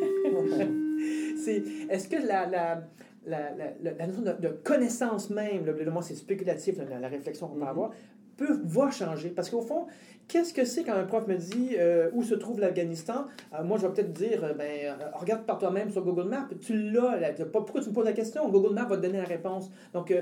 [1.91, 2.83] est-ce que la, la,
[3.27, 3.51] la,
[3.83, 7.69] la, notion de, connaissance même, le, le, c'est spéculatif, la, réflexion qu'on peut mm-hmm.
[7.69, 7.91] avoir,
[8.37, 9.29] peut, va changer.
[9.29, 9.87] Parce qu'au fond,
[10.27, 13.27] qu'est-ce que c'est quand un prof me dit euh, où se trouve l'Afghanistan?
[13.53, 16.49] Euh, moi, je vais peut-être dire, euh, ben, regarde par toi-même sur Google Maps.
[16.61, 17.33] Tu l'as.
[17.53, 18.49] Pourquoi tu me poses la question?
[18.49, 19.71] Google Maps va te donner la réponse.
[19.93, 20.15] Donc,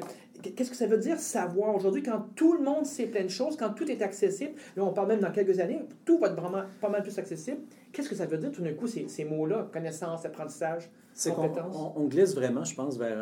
[0.43, 1.75] qu'est-ce que ça veut dire savoir?
[1.75, 4.53] Aujourd'hui quand tout le monde sait plein de choses, quand tout est accessible?
[4.77, 7.59] Là, on parle même dans quelques années, tout va être vraiment pas mal plus accessible.
[7.93, 11.51] Qu'est-ce que ça veut dire tout d'un coup, ces, ces mots-là, connaissance, apprentissage, c'est qu'on
[11.97, 13.19] on, glisse vraiment, je pense, vers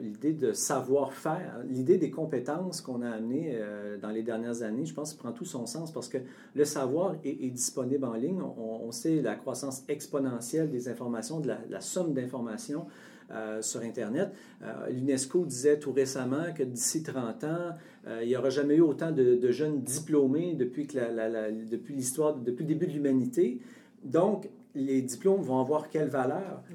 [0.00, 3.60] l'idée de savoir-faire, l'idée des compétences qu'on a amenées
[4.00, 4.86] dans les dernières années.
[4.86, 6.16] Je pense prend tout son sens parce que
[6.54, 8.40] le savoir est, disponible en ligne.
[8.40, 12.86] On, sait la croissance exponentielle des informations, de la, somme d'informations.
[13.30, 14.34] Euh, sur Internet.
[14.62, 17.70] Euh, L'UNESCO disait tout récemment que d'ici 30 ans,
[18.06, 22.36] euh, il n'y aura jamais eu autant de, jeunes diplômés depuis, que la, depuis l'histoire,
[22.36, 23.60] depuis le début de l'humanité.
[24.04, 26.62] Donc, les diplômes vont avoir quelle valeur?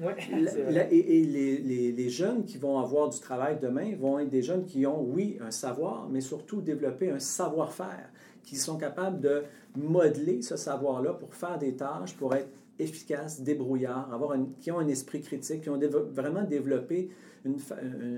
[0.90, 4.86] et, les, les, jeunes qui vont avoir du travail demain vont être des jeunes qui
[4.86, 8.10] ont, oui, un savoir, mais surtout développer un savoir-faire,
[8.42, 9.42] qui sont capables de
[9.76, 12.48] modeler ce savoir-là pour faire des tâches, pour être
[12.78, 15.78] efficaces, débrouillards, avoir qui ont un esprit critique, qui ont
[16.12, 17.10] vraiment développé
[17.44, 17.58] une,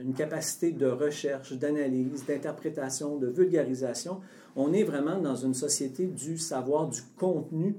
[0.05, 4.20] une capacité de recherche, d'analyse, d'interprétation, de vulgarisation.
[4.55, 7.76] On est vraiment dans une société du savoir, du contenu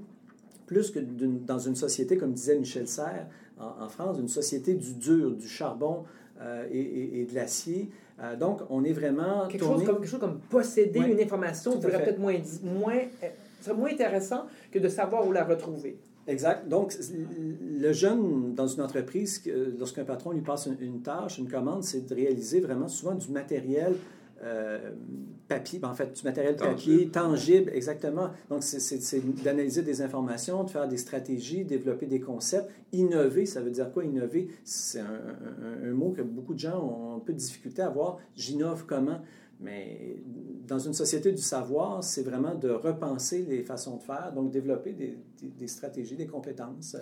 [0.66, 3.26] plus que dans une société, comme disait Michel Serres
[3.58, 6.04] en, France, une société du dur, du charbon
[6.40, 7.90] euh, et, de l'acier.
[8.20, 9.46] Euh, donc, on est vraiment.
[9.48, 13.00] Quelque, chose, comme, quelque chose comme posséder une information serait peut-être moins, moins,
[13.60, 15.98] serait moins intéressant que de savoir où la retrouver.
[16.26, 16.68] Exact.
[16.68, 16.94] Donc,
[17.60, 19.42] le jeune dans une entreprise,
[19.78, 23.94] lorsqu'un patron lui passe une tâche, une commande, c'est de réaliser vraiment souvent du matériel
[24.44, 24.90] euh,
[25.48, 28.30] papier, ben, en fait, du matériel papier, tangible, exactement.
[28.50, 32.70] Donc, c'est d'analyser des informations, de faire des stratégies, développer des concepts.
[32.92, 34.48] Innover, ça veut dire quoi, innover?
[34.64, 38.18] C'est un, mot que beaucoup de gens ont un peu de difficulté à voir.
[38.36, 39.20] J'innove comment?
[39.64, 40.16] Mais
[40.66, 44.92] dans une société du savoir, c'est vraiment de repenser les façons de faire, donc développer
[44.92, 46.96] des, des, stratégies, des compétences.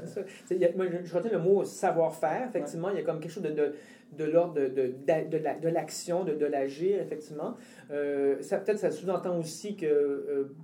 [0.77, 2.49] moi, je retiens le mot savoir-faire.
[2.49, 3.75] Effectivement, il y a comme quelque chose de, de,
[4.17, 7.55] de l'ordre de, de, de l'action, de, de l'agir, effectivement.
[7.91, 10.55] Euh, ça, peut-être, ça sous-entend aussi que euh,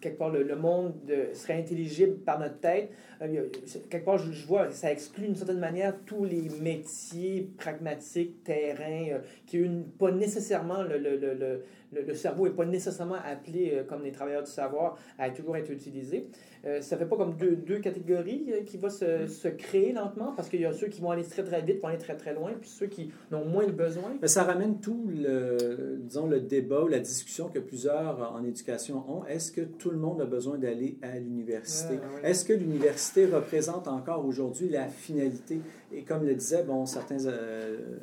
[0.00, 0.94] quelque part, le, monde
[1.32, 2.90] serait intelligible par notre tête.
[3.22, 3.48] Euh,
[3.90, 9.58] quelque part, je, vois, ça exclut d'une certaine manière tous les métiers pragmatiques, terrain, qui
[9.58, 11.62] n'ont pas nécessairement le, le, le,
[11.92, 15.70] le cerveau n'est pas nécessairement appelé, euh, comme les travailleurs du savoir, à toujours être
[15.70, 16.28] utilisé.
[16.64, 19.28] Euh, ça ne fait pas comme deux, deux catégories qui vont se, mm.
[19.28, 21.88] se, créer lentement, parce qu'il y a ceux qui vont aller très très vite, vont
[21.88, 24.16] aller très très loin, puis ceux qui ont moins de besoin?
[24.20, 29.04] Mais ça ramène tout le, disons, le débat ou la discussion que plusieurs en éducation
[29.08, 29.24] ont.
[29.24, 31.94] Est-ce que tout le monde a besoin d'aller à l'université?
[32.02, 35.60] Ah, Est-ce que l'université représente encore aujourd'hui la finalité?
[35.92, 37.98] Et comme le disait bon, certains euh,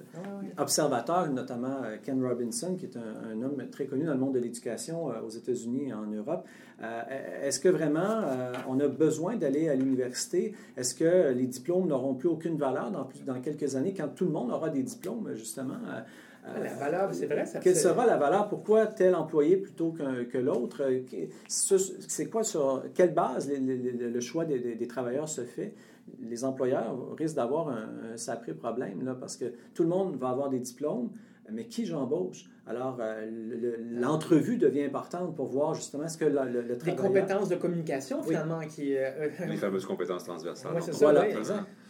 [0.58, 4.39] observateurs, notamment Ken Robinson, qui est un, un homme très connu dans le monde de
[4.39, 6.45] l'éducation euh, aux États-Unis et en Europe.
[6.82, 7.01] Euh,
[7.43, 10.53] est-ce que vraiment euh, on a besoin d'aller à l'université?
[10.76, 14.32] Est-ce que les diplômes n'auront plus aucune valeur dans, dans quelques années quand tout le
[14.32, 15.78] monde aura des diplômes, justement?
[16.61, 17.45] La valeur, c'est vrai.
[17.45, 18.47] Ça quelle sera la valeur?
[18.47, 20.83] Pourquoi tel employé plutôt que l'autre?
[21.47, 25.73] C'est quoi sur quelle base le, choix des, des, travailleurs se fait?
[26.19, 30.29] Les employeurs risquent d'avoir un, un, sacré problème là, parce que tout le monde va
[30.29, 31.09] avoir des diplômes,
[31.51, 32.45] mais qui j'embauche?
[32.67, 33.29] Alors, euh,
[33.91, 38.59] l'entrevue devient importante pour voir justement ce que le, le, Des compétences de communication, finalement,
[38.61, 38.97] qui...
[38.97, 40.71] Euh, Les fameuses compétences transversales.
[40.73, 41.25] Oui, c'est ça, voilà,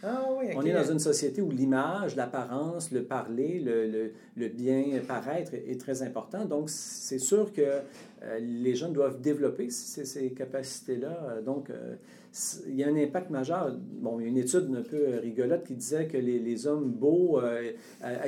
[0.02, 0.22] Ah
[0.54, 5.80] on est dans une société où l'image, l'apparence, le parler, le, le, bien paraître est,
[5.80, 6.44] très important.
[6.44, 11.40] Donc, c'est sûr que euh, les jeunes doivent développer ces, capacités-là.
[11.44, 11.94] Donc, euh,
[12.66, 13.74] il y a un impact majeur.
[14.00, 16.90] Bon, il y a une étude un peu rigolote qui disait que les, les hommes
[16.90, 17.72] beaux euh,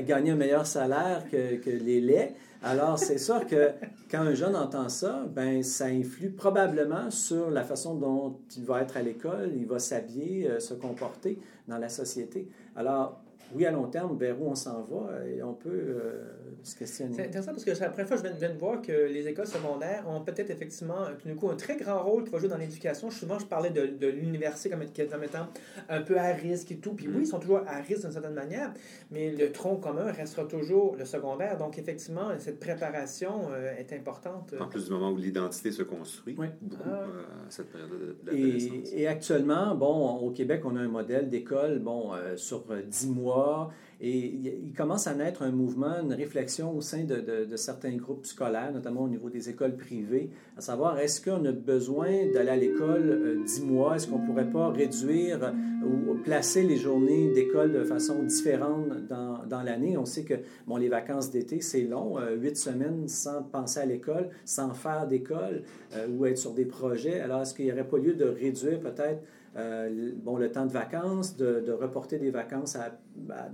[0.06, 2.34] gagnaient un meilleur salaire que, que les laits.
[2.62, 3.70] Alors, c'est sûr que
[4.11, 8.82] quand un jeune entend ça, ben, ça influe probablement sur la façon dont il va
[8.82, 11.38] être à l'école, il va s'habiller, euh, se comporter
[11.68, 12.48] dans la société.
[12.74, 13.20] Alors,
[13.55, 16.24] oui, à long terme, vers où on s'en va, et on peut euh,
[16.62, 17.14] se questionner.
[17.14, 19.26] C'est intéressant parce que c'est la première fois que je viens, de voir que les
[19.26, 22.49] écoles secondaires ont peut-être effectivement, tout d'un coup, un très grand rôle qui va jouer
[22.49, 23.11] dans l'éducation.
[23.11, 25.47] Souvent, je parlais de, de l'université comme, comme, étant
[25.89, 26.93] un peu à risque et tout.
[26.93, 28.72] Puis oui, ils sont toujours à risque d'une certaine manière,
[29.11, 31.57] mais le tronc commun restera toujours le secondaire.
[31.57, 34.55] Donc, effectivement, cette préparation euh, est importante.
[34.61, 36.49] En plus du moment où l'identité se construit, oui.
[36.61, 37.07] beaucoup ah.
[37.07, 41.30] euh, à cette période de, et, et, actuellement, bon, au Québec, on a un modèle
[41.30, 43.27] d'école, bon, sur dix mois
[44.00, 44.26] et
[44.64, 49.02] il commence à naître un mouvement, une réflexion au sein de, certains groupes scolaires, notamment
[49.02, 53.42] au niveau des écoles privées, à savoir est-ce qu'on a besoin d'aller à l'école euh,
[53.44, 53.96] dix mois?
[53.96, 55.52] Est-ce qu'on ne pourrait pas réduire
[55.84, 59.96] ou placer les journées d'école de façon différente dans, dans l'année?
[59.96, 60.34] On sait que
[60.66, 65.08] bon, les vacances d'été, c'est long, euh, huit semaines sans penser à l'école, sans faire
[65.08, 65.64] d'école
[65.94, 67.20] euh, ou être sur des projets.
[67.20, 69.22] Alors, est-ce qu'il n'y aurait pas lieu de réduire peut-être
[69.59, 72.76] euh, bon, le temps de vacances, de, reporter des vacances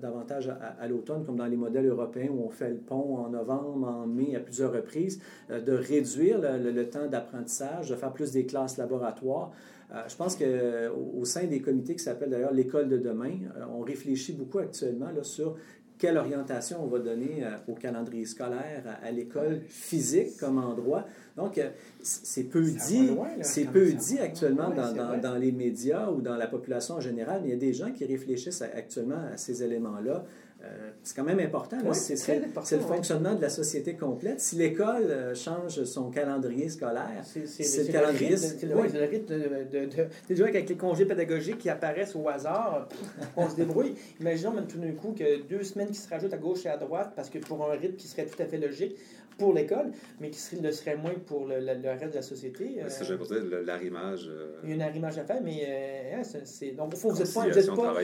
[0.01, 3.89] davantage à, l'automne, comme dans les modèles européens où on fait le pont en novembre,
[3.89, 8.45] en mai, à plusieurs reprises, euh, de réduire le, temps d'apprentissage, de faire plus des
[8.45, 9.53] classes laboratoires.
[9.95, 13.39] Euh, je pense qu'au au sein des comités qui s'appellent d'ailleurs l'école de demain,
[13.75, 15.57] on réfléchit beaucoup actuellement là, sur
[16.05, 21.07] quelle orientation on va donner au calendrier scolaire, à, l'école physique comme endroit.
[21.35, 21.71] Donc, euh,
[22.03, 26.97] c'est peu dit, c'est peu dit actuellement dans, dans, les médias ou dans la population
[26.97, 30.27] en général, mais il y a des gens qui réfléchissent actuellement à ces éléments-là.
[30.65, 31.77] Euh, c'est quand même important.
[31.93, 34.41] c'est le fonctionnement de la société complète.
[34.41, 38.37] Si l'école euh, change son calendrier scolaire, c'est le calendrier.
[38.37, 42.89] C'est le, rythme de, de, avec les congés pédagogiques qui apparaissent au hasard.
[43.37, 43.95] on se débrouille.
[44.21, 46.77] Imaginons même tout d'un coup que deux semaines qui se rajoutent à gauche et à
[46.77, 48.97] droite parce que pour un rythme qui serait tout à fait logique
[49.37, 52.83] pour l'école, mais qui le serait moins pour le, reste de la société.
[52.83, 54.31] Euh, c'est dire l'arrimage.
[54.63, 56.73] Il y a un arrimage à faire, mais hein, c'est.
[56.73, 57.49] Donc, au fond, vous êtes pas.
[57.49, 57.95] Vous, êtes pas,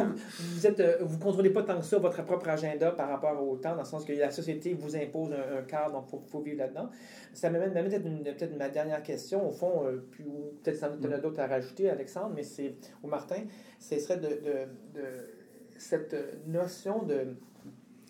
[0.00, 0.14] hein.
[0.38, 3.72] vous, êtes, vous contrôlez pas tant que ça votre propre agenda par rapport au temps,
[3.72, 6.88] dans le sens que la société vous impose un, cadre, donc il faut, vivre là-dedans.
[7.34, 10.24] Ça m'amène peut-être ma dernière question, au fond, euh, puis
[10.62, 13.44] peut-être ça en a d'autres à rajouter, Alexandre, mais c'est, ou Martin,
[13.78, 15.00] ce serait de, de,
[15.76, 16.14] cette
[16.46, 17.36] notion de.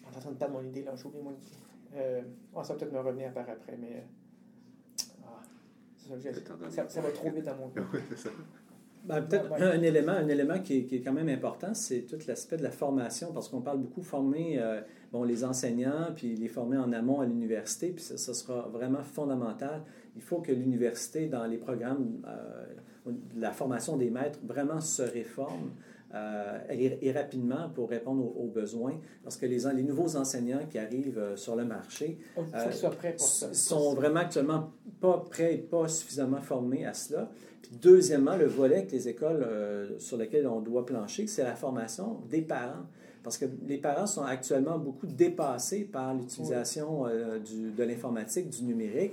[0.06, 1.67] En train de perdre mon idée, là, j'ai oublié mon idée.
[1.96, 2.22] Euh,
[2.54, 3.96] oh, ça va peut-être me revenir par après, mais.
[3.96, 5.42] Euh, ah,
[6.70, 7.86] ça, ça, va trop vite dans mon cœur.
[9.04, 12.18] Ben, peut-être un élément, un élément qui est, qui est quand même important, c'est tout
[12.26, 14.80] l'aspect de la formation, parce qu'on parle beaucoup de former euh,
[15.12, 19.02] bon, les enseignants, puis les former en amont à l'université, puis ça, ça, sera vraiment
[19.02, 19.82] fondamental.
[20.16, 22.66] Il faut que l'université, dans les programmes euh,
[23.06, 25.70] de la formation des maîtres, vraiment se réforme.
[26.14, 28.98] Euh, et, rapidement pour répondre aux, besoins.
[29.22, 33.12] Parce que les, les nouveaux enseignants qui arrivent euh, sur le marché euh,
[33.52, 37.30] sont vraiment actuellement pas prêts et pas suffisamment formés à cela.
[37.60, 39.46] Puis deuxièmement, le volet que les écoles
[39.98, 42.86] sur lesquelles on doit plancher, c'est la formation des parents.
[43.22, 49.12] Parce que les parents sont actuellement beaucoup dépassés par l'utilisation de l'informatique, du numérique.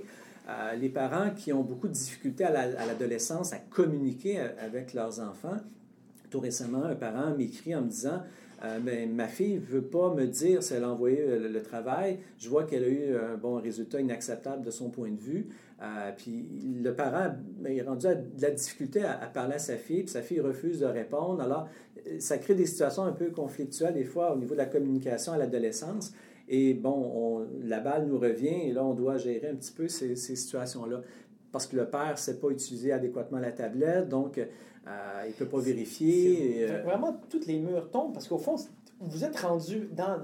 [0.78, 5.58] les parents qui ont beaucoup de difficultés à l'adolescence à communiquer avec leurs enfants
[6.38, 8.20] récemment, un parent m'écrit en me disant
[8.64, 11.62] euh, mais ma fille ne veut pas me dire si elle a envoyé euh, le,
[11.62, 12.18] travail.
[12.38, 15.48] Je vois qu'elle a eu un bon résultat inacceptable de son point de vue.
[15.82, 16.48] Euh, puis
[16.82, 20.12] le parent ben, est rendu à de la difficulté à, parler à sa fille, puis
[20.12, 21.42] sa fille refuse de répondre.
[21.42, 21.68] Alors,
[22.18, 25.36] ça crée des situations un peu conflictuelles des fois au niveau de la communication à
[25.36, 26.14] l'adolescence.
[26.48, 30.16] Et bon, la balle nous revient et là, on doit gérer un petit peu ces,
[30.16, 31.02] ces situations-là
[31.56, 34.44] parce que le père ne sait pas utiliser adéquatement la tablette, donc euh,
[34.86, 36.68] il ne peut pas vérifier.
[36.68, 38.56] Euh, vraiment, toutes les murs tombent parce qu'au fond,
[39.00, 40.22] vous êtes rendu dans,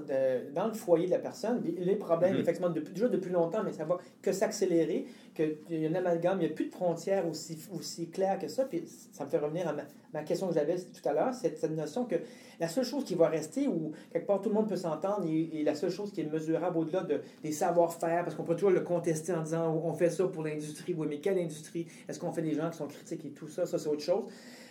[0.55, 1.61] dans le foyer de la personne.
[1.77, 2.39] Les problèmes, mm-hmm.
[2.39, 5.05] effectivement, depuis, déjà depuis longtemps, mais ça va que s'accélérer,
[5.35, 8.47] qu'il y a un amalgame, il n'y a plus de frontières aussi, aussi claires que
[8.47, 8.65] ça.
[8.65, 9.73] Puis ça me fait revenir à
[10.11, 12.15] ma, question que j'avais tout à l'heure, cette, cette notion que
[12.59, 15.63] la seule chose qui va rester, où quelque part tout le monde peut s'entendre, et,
[15.63, 18.81] la seule chose qui est mesurable au-delà de, des savoir-faire, parce qu'on peut toujours le
[18.81, 21.87] contester en disant on fait ça pour l'industrie, oui, mais quelle industrie?
[22.07, 23.67] Est-ce qu'on fait des gens qui sont critiques et tout ça?
[23.67, 24.23] Ça, c'est autre chose.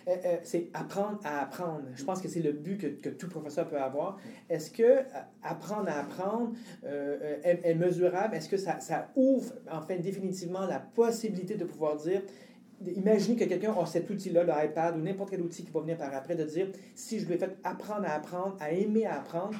[0.07, 1.83] Euh, euh, c'est apprendre à apprendre.
[1.95, 4.17] Je pense que c'est le but que, que, tout professeur peut avoir.
[4.49, 5.03] Est-ce que euh,
[5.41, 8.35] apprendre à apprendre est, mesurable?
[8.35, 12.21] Est-ce que ça, ça, ouvre, enfin, définitivement la possibilité de pouvoir dire
[12.97, 16.13] imaginez que quelqu'un a cet outil-là, l'iPad ou n'importe quel outil qui va venir par
[16.13, 19.53] après, de dire si je lui ai fait apprendre à apprendre, à aimer à apprendre,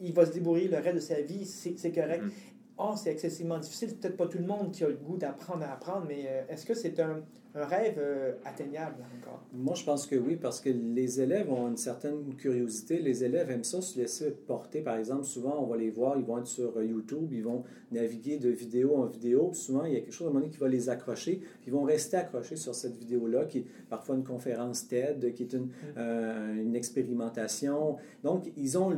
[0.00, 2.24] il va se débrouiller le reste de sa vie, c'est correct.
[2.24, 2.30] Mm-hmm.
[2.78, 3.94] Oh, c'est excessivement difficile.
[3.94, 6.74] Peut-être pas tout le monde qui a le goût d'apprendre à apprendre, mais est-ce que
[6.74, 7.22] c'est un,
[7.54, 9.44] un rêve euh, atteignable encore?
[9.52, 12.98] Moi, je pense que oui, parce que les élèves ont une certaine curiosité.
[13.00, 14.80] Les élèves aiment ça, se laisser porter.
[14.82, 17.64] Par exemple, souvent, on va les voir, ils vont être sur euh, YouTube, ils vont
[17.90, 19.48] naviguer de vidéo en vidéo.
[19.48, 21.36] Puis souvent, il y a quelque chose à un moment donné qui va les accrocher.
[21.36, 25.42] Puis ils vont rester accrochés sur cette vidéo-là, qui est parfois une conférence TED, qui
[25.42, 25.72] est une, mm.
[25.96, 27.96] euh, une expérimentation.
[28.22, 28.96] Donc, ils ont,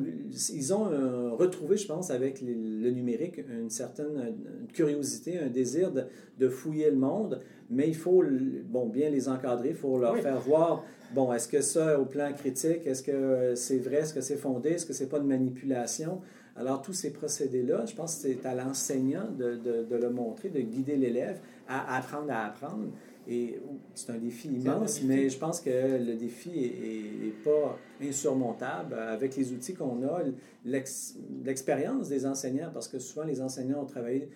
[0.52, 4.34] ils ont retrouvé, je pense, avec le numérique, une certaine
[4.72, 6.04] curiosité, un désir de,
[6.38, 7.40] de fouiller le monde
[7.72, 8.22] mais il faut
[8.64, 12.32] bon, bien les encadrer, il faut leur faire voir, bon, est-ce que ça, au plan
[12.32, 16.20] critique, est-ce que c'est vrai, est-ce que c'est fondé, est-ce que c'est pas de manipulation?
[16.54, 20.60] Alors, tous ces procédés-là, je pense que c'est à l'enseignant de, de, le montrer, de
[20.60, 22.90] guider l'élève à apprendre à apprendre.
[23.26, 23.60] Et
[23.94, 29.52] c'est un défi immense, mais je pense que le défi n'est pas insurmontable avec les
[29.52, 30.22] outils qu'on a,
[30.64, 34.28] l'expérience des enseignants, parce que souvent les enseignants ont travaillé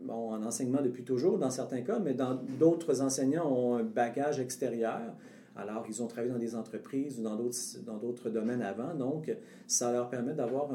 [0.00, 4.40] bon, en enseignement depuis toujours dans certains cas, mais dans d'autres enseignants ont un bagage
[4.40, 5.14] extérieur.
[5.56, 8.94] Alors, ils ont travaillé dans des entreprises ou dans d'autres, dans d'autres domaines avant.
[8.94, 9.34] Donc,
[9.66, 10.68] ça leur permet d'avoir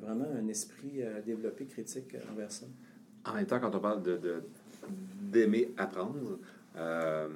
[0.00, 2.64] vraiment un esprit euh, développé critique envers ça.
[3.26, 4.42] En même temps, quand on parle de,
[5.20, 6.38] d'aimer apprendre,
[6.76, 7.28] euh,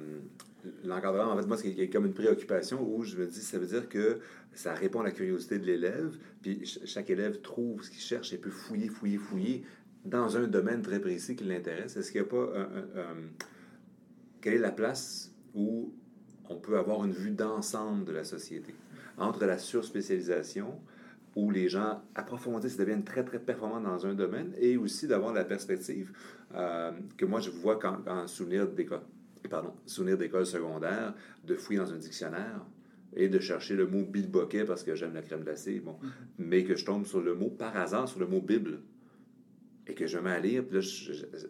[0.83, 3.87] l'encadrement, en fait, moi, c'est comme une préoccupation où je me dis, ça veut dire
[3.87, 4.19] que
[4.53, 8.37] ça répond à la curiosité de l'élève, puis chaque élève trouve ce qu'il cherche et
[8.37, 9.63] peut fouiller, fouiller, fouiller
[10.05, 12.47] dans un domaine très précis qui l'intéresse, est-ce qu'il n'y a pas
[14.41, 15.93] quelle est la place où
[16.49, 18.73] on peut avoir une vue d'ensemble de la société?
[19.17, 20.79] Entre la surspécialisation
[21.35, 25.45] où les gens approfondissent, deviennent très, très performants dans un domaine, et aussi d'avoir la
[25.45, 26.11] perspective
[26.55, 29.01] euh, que moi, je vois quand, en souvenir d'école,
[29.49, 31.13] pardon, souvenir d'école secondaire,
[31.45, 32.65] de fouiller dans un dictionnaire
[33.15, 36.07] et de chercher le mot bilboquet parce que j'aime la crème glacée, bon, mm-hmm.
[36.39, 38.79] mais que je tombe sur le mot, par hasard, sur le mot Bible
[39.89, 40.87] et que je mets à lire, puis là,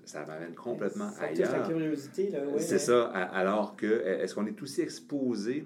[0.06, 1.50] ça m'amène complètement ailleurs.
[1.52, 2.62] C'est curiosité, là, oui.
[2.62, 5.66] C'est ça, alors que, est-ce qu'on est aussi exposé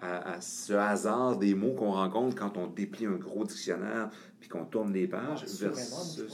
[0.00, 4.64] à, ce hasard des mots qu'on rencontre quand on déplie un gros dictionnaire puis qu'on
[4.66, 5.44] tourne les pages.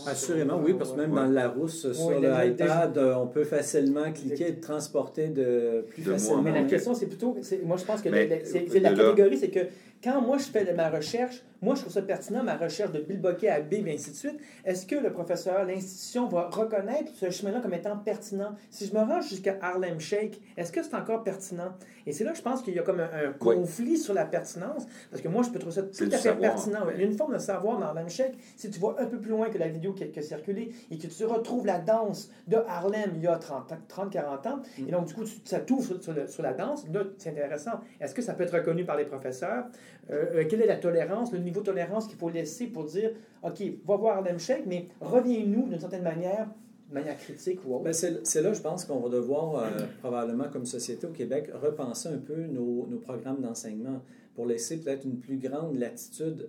[0.07, 4.49] Assurément, oui, parce que même dans la rousse sur l'iPad, euh, on peut facilement cliquer
[4.49, 6.43] et transporter de plus facilement.
[6.43, 9.61] Mais la question, c'est plutôt, moi je pense que c'est la catégorie, c'est que
[10.03, 13.21] quand moi je fais ma recherche, moi je trouve ça pertinent, ma recherche de Bill
[13.21, 17.31] Bokeh à B, et ainsi de suite, est-ce que le professeur, l'institution va reconnaître ce
[17.31, 18.55] chemin-là comme étant pertinent?
[18.71, 21.75] Si je me rends jusqu'à Harlem Shake, est-ce que c'est encore pertinent?
[22.07, 24.87] Et c'est là que je pense qu'il y a comme un, conflit sur la pertinence,
[25.11, 26.87] parce que moi je peux trouver ça tout à fait pertinent.
[26.95, 28.37] Il y a une forme de savoir dans Harlem Shake.
[28.57, 31.07] Si tu vas un peu plus loin que la vidéo qui a, circulé et que
[31.07, 34.89] tu retrouves la danse de Harlem il y a 30-40 ans, mm.
[34.89, 37.81] et donc du coup ça t'ouvre sur, la danse, là c'est intéressant.
[38.01, 39.65] Est-ce que ça peut être reconnu par les professeurs?
[40.11, 43.11] Euh, euh, quelle est la tolérance, le niveau de tolérance qu'il faut laisser pour dire,
[43.43, 46.49] OK, va voir Harlem Shake, mais reviens-nous d'une certaine manière
[46.89, 47.85] de manière critique ou autre.
[47.85, 49.69] Ben, c'est là, je pense, qu'on va devoir, euh,
[50.01, 54.03] probablement comme société au Québec, repenser un peu nos, programmes d'enseignement
[54.35, 56.49] pour laisser peut-être une plus grande latitude,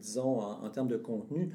[0.00, 1.50] disons, en, en, termes de contenu.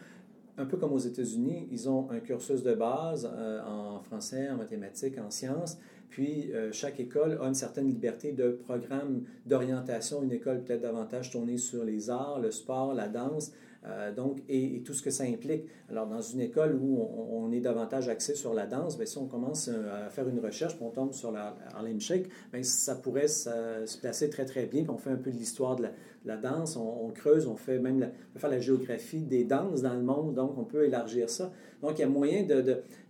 [0.58, 5.18] Un peu comme aux États-Unis, ils ont un cursus de base en français, en mathématiques,
[5.18, 5.78] en sciences,
[6.12, 10.22] puis, euh, chaque école a une certaine liberté de programme d'orientation.
[10.22, 13.54] Une école peut-être davantage tournée sur les arts, le sport, la danse,
[13.88, 15.66] euh, donc, et, tout ce que ça implique.
[15.90, 17.02] Alors, dans une école où
[17.32, 20.40] on, est davantage axé sur la danse, bien, si on commence euh, à faire une
[20.40, 24.66] recherche, puis on tombe sur la Harlem Shake, bien, ça pourrait se, placer très, très
[24.68, 24.84] bien.
[24.84, 25.88] Puis on fait un peu de l'histoire de
[26.26, 30.04] la, danse, on, creuse, on fait même peut faire la géographie des danses dans le
[30.04, 31.52] monde, donc on peut élargir ça.
[31.82, 32.46] Donc, il y a moyen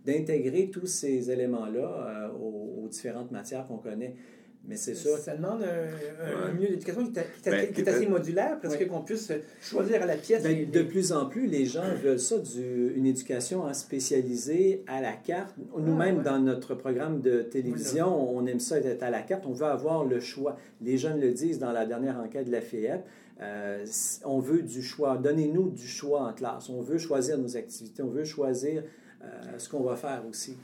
[0.06, 4.16] d'intégrer tous ces éléments-là aux, aux différentes matières qu'on connaît.
[4.64, 5.18] Mais c'est ça.
[5.18, 10.06] Ça demande un, milieu d'éducation qui, ben, est assez modulaire, parce qu'on puisse choisir à
[10.06, 10.42] la pièce.
[10.44, 15.12] Ben, de plus en plus, les gens veulent ça, du, une éducation spécialisée à la
[15.12, 15.54] carte.
[15.76, 19.46] Nous-mêmes, ah, dans notre programme de télévision, on aime ça être à la carte.
[19.46, 20.56] On veut avoir le choix.
[20.80, 23.02] Les jeunes le disent dans la dernière enquête de la FEP.
[23.40, 23.84] Euh,
[24.24, 25.16] on veut du choix.
[25.16, 26.68] Donnez-nous du choix en classe.
[26.68, 28.02] On veut choisir nos activités.
[28.02, 28.84] On veut choisir
[29.22, 30.56] euh, ce qu'on va faire aussi.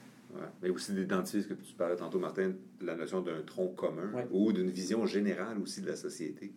[0.63, 4.53] Mais aussi d'identifier ce que tu parlais tantôt, Martin, la notion d'un tronc commun ou
[4.53, 6.53] d'une vision générale aussi de la société.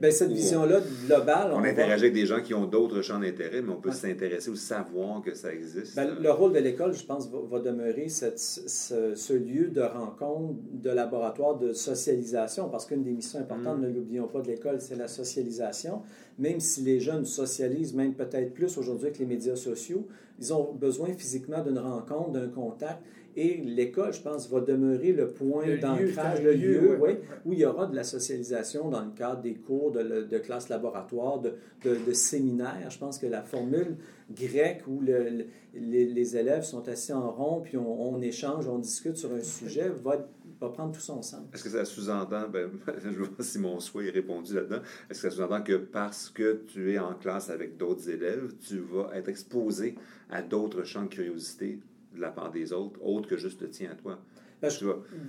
[0.00, 1.52] Bien, cette vision-là globale.
[1.52, 4.56] On, interagit avec des gens qui ont d'autres champs d'intérêt, mais on peut s'intéresser ou
[4.56, 5.94] savoir que ça existe.
[5.94, 10.90] Bien, le rôle de l'école, je pense, va, demeurer cette, ce, lieu de rencontre, de
[10.90, 13.82] laboratoire, de socialisation, parce qu'une des missions importantes, mm.
[13.82, 16.02] ne l'oublions pas, de l'école, c'est la socialisation.
[16.38, 20.06] Même si les jeunes socialisent, même peut-être plus aujourd'hui que les médias sociaux,
[20.40, 23.02] ils ont besoin physiquement d'une rencontre, d'un contact.
[23.36, 27.12] Et l'école, je pense, va demeurer le point d'ancrage, le lieu, oui,
[27.44, 30.68] où il y aura de la socialisation dans le cadre des cours, de, de classes
[30.68, 31.54] laboratoires, de,
[31.84, 32.90] de, séminaires.
[32.90, 33.96] Je pense que la formule
[34.30, 39.16] grecque où le, les, élèves sont assis en rond, puis on, on, échange, on discute
[39.16, 40.28] sur un sujet, va,
[40.60, 41.42] va prendre tout son sens.
[41.54, 42.70] Est-ce que ça sous-entend, ben,
[43.04, 46.64] je vois si mon souhait est répondu là-dedans, est-ce que ça sous-entend que parce que
[46.66, 49.94] tu es en classe avec d'autres élèves, tu vas être exposé
[50.30, 51.80] à d'autres champs de curiosité
[52.14, 54.18] de la part des autres, autres que juste le tien à toi.
[54.62, 54.68] Ben,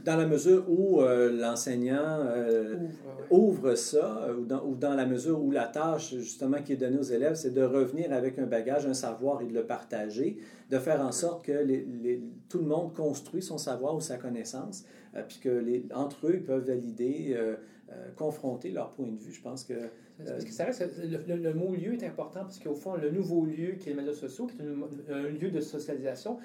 [0.03, 2.75] dans la mesure où euh, l'enseignant euh,
[3.29, 6.77] ouvre, ça, euh, ou dans, ou dans, la mesure où la tâche justement qui est
[6.77, 10.38] donnée aux élèves, c'est de revenir avec un bagage, un savoir et de le partager,
[10.69, 14.84] de faire en sorte que les, tout le monde construit son savoir ou sa connaissance,
[15.29, 17.38] puis que les, entre eux, ils peuvent valider,
[18.15, 19.34] confronter leur point de vue.
[19.34, 19.73] Je pense que...
[20.25, 23.71] Parce que ça reste, le, mot lieu est important parce qu'au fond, le nouveau lieu
[23.79, 26.38] qui est les médias sociaux, qui est un lieu de socialisation,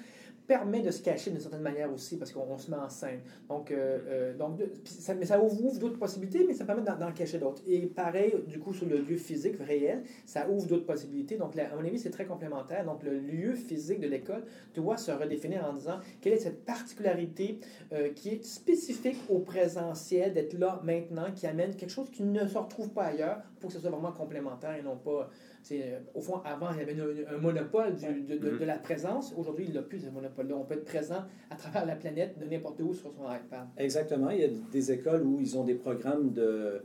[0.47, 3.19] permet de se cacher d'une certaine manière aussi parce qu'on se met en scène.
[3.49, 7.37] Donc, euh, euh, donc ça, mais ça ouvre d'autres possibilités, mais ça permet d'en cacher
[7.37, 7.61] d'autres.
[7.67, 11.35] Et pareil, du coup, sur le lieu physique réel, ça ouvre d'autres possibilités.
[11.35, 12.85] Donc, à mon avis, c'est très complémentaire.
[12.85, 14.43] Donc, le lieu physique de l'école
[14.73, 17.59] doit se redéfinir en disant quelle est cette particularité
[17.91, 22.47] euh, qui est spécifique au présentiel, d'être là maintenant, qui amène quelque chose qui ne
[22.47, 25.29] se retrouve pas ailleurs pour que ce soit vraiment complémentaire et non pas
[25.71, 26.95] euh, au fond, avant, il y avait
[27.27, 29.33] un, monopole de, la présence.
[29.37, 30.55] Aujourd'hui, il n'y a plus ce monopole-là.
[30.55, 33.67] On peut être présent à travers la planète, de n'importe où, sur son iPad.
[33.77, 34.29] Exactement.
[34.29, 36.81] Il y a des écoles où ils ont des programmes de,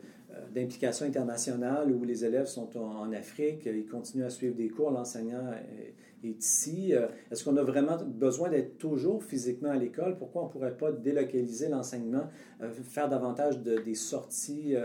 [0.54, 5.52] d'implication internationale où les élèves sont en, Afrique, ils continuent à suivre des cours, l'enseignant
[5.52, 6.94] est, ici.
[6.94, 10.16] Euh, est-ce qu'on a vraiment besoin d'être toujours physiquement à l'école?
[10.16, 12.28] Pourquoi on ne pourrait pas délocaliser l'enseignement,
[12.62, 14.76] euh, faire davantage de, des sorties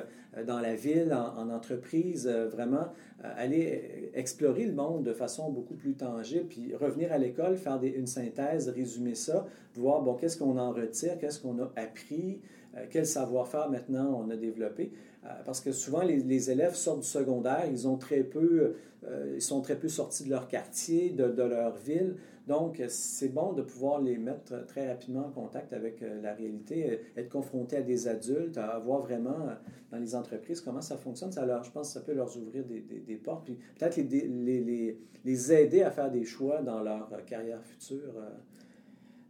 [0.47, 2.87] dans la ville, en, entreprise, vraiment
[3.23, 8.07] aller explorer le monde de façon beaucoup plus tangible, puis revenir à l'école, faire une
[8.07, 12.41] synthèse, résumer ça, voir, bon, qu'est-ce qu'on en retire, qu'est-ce qu'on a appris,
[12.89, 14.91] quel savoir-faire maintenant on a développé?
[15.27, 18.75] Euh, parce que souvent, les, élèves sortent du secondaire, ils, ont très peu,
[19.05, 22.15] euh, ils sont très peu sortis de leur quartier, de, leur ville.
[22.47, 27.01] Donc, c'est bon de pouvoir les mettre très rapidement en contact avec euh, la réalité,
[27.17, 29.49] être confrontés à des adultes, à voir vraiment
[29.91, 31.31] dans les entreprises comment ça fonctionne.
[31.31, 35.91] Ça je pense que ça peut leur ouvrir des, portes, puis peut-être les, aider à
[35.91, 38.13] faire des choix dans leur carrière future.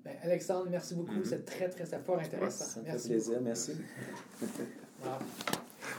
[0.07, 1.11] Ben, Alexandre, merci beaucoup.
[1.11, 1.25] Mm-hmm.
[1.25, 2.65] C'est très, très, fort intéressant.
[2.65, 3.39] Ça me fait plaisir.
[3.41, 3.73] Merci.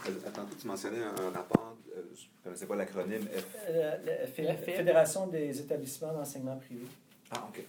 [0.07, 3.45] Euh, attends, tu mentionnais un, rapport, euh, je ne connaissais pas l'acronyme F...
[3.69, 3.97] Euh,
[4.37, 6.85] la, Fédération des établissements d'enseignement privé.
[7.31, 7.63] Ah, OK.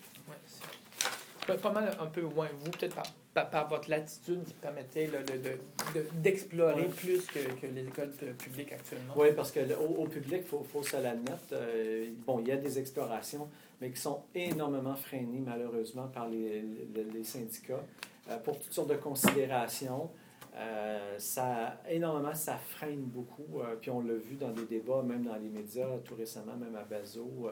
[1.48, 2.48] Ouais, pas mal un peu moins.
[2.60, 2.96] Vous, peut-être
[3.32, 5.10] par, par, votre latitude, qui permettait
[6.14, 9.14] d'explorer plus que, que, les écoles publiques actuellement.
[9.16, 9.60] Oui, parce qu'au
[9.98, 11.54] au public, il faut, faut se l'admettre.
[12.26, 13.48] bon, il y a des explorations,
[13.80, 16.64] mais qui sont énormément freinées, malheureusement, par les,
[17.22, 17.84] syndicats
[18.44, 20.10] pour toutes sortes de considérations.
[20.56, 23.60] Euh, ça, énormément, ça freine beaucoup.
[23.60, 26.74] Euh, puis on l'a vu dans des débats, même dans les médias, tout récemment, même
[26.74, 27.48] à Bazo.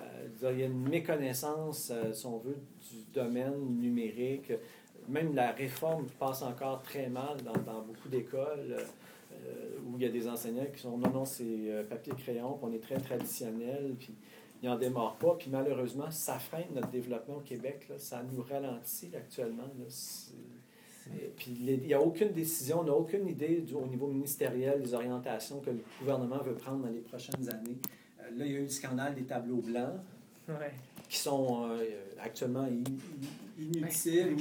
[0.00, 2.56] Euh, il y a une méconnaissance, si on veut,
[2.90, 4.52] du domaine numérique.
[5.08, 8.76] Même la réforme passe encore très mal dans, dans beaucoup d'écoles
[9.86, 12.72] où il y a des enseignants qui sont non, non, c'est papier crayon, puis on
[12.72, 14.12] est très traditionnel, puis
[14.62, 15.36] ils n'en démarrent pas.
[15.38, 17.86] Puis malheureusement, ça freine notre développement au Québec.
[17.88, 17.96] Là.
[17.98, 19.70] Ça nous ralentit actuellement.
[19.78, 19.86] Là.
[21.36, 24.92] Puis il n'y a aucune décision, on n'a aucune idée du, au niveau ministériel des
[24.92, 27.78] orientations que le gouvernement veut prendre dans les prochaines années.
[28.20, 30.00] Euh, là, il y a eu le scandale des tableaux blancs.
[31.08, 31.84] qui sont euh,
[32.22, 32.66] actuellement
[33.58, 34.36] inutiles.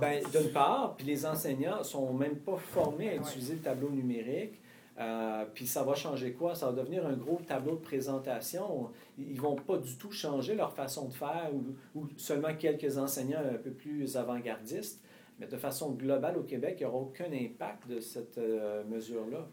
[0.00, 3.90] Ben, D'une part, puis les enseignants ne sont même pas formés à utiliser le tableau
[3.90, 4.54] numérique.
[4.98, 6.54] Euh, puis ça va changer quoi?
[6.54, 8.90] Ça va devenir un gros tableau de présentation.
[9.18, 11.50] Ils vont pas du tout changer leur façon de faire
[11.94, 15.02] ou, seulement quelques enseignants un peu plus avant-gardistes.
[15.40, 19.48] Mais de façon globale au Québec, il n'y aura aucun impact de cette euh, mesure-là.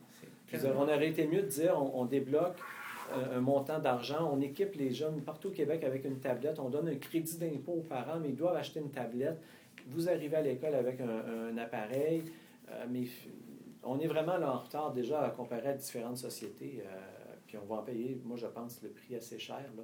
[0.76, 2.58] On aurait été mieux de dire on, débloque
[3.14, 6.70] euh, un montant d'argent, on équipe les jeunes partout au Québec avec une tablette, on
[6.70, 9.40] donne un crédit d'impôt aux parents, mais ils doivent acheter une tablette.
[9.88, 12.24] Vous arrivez à l'école avec un, appareil,
[12.70, 13.04] euh, mais
[13.84, 16.84] on est vraiment là en retard déjà à comparer à différentes sociétés.
[17.48, 19.66] puis on va en payer, moi je pense, le prix assez cher.
[19.78, 19.84] Là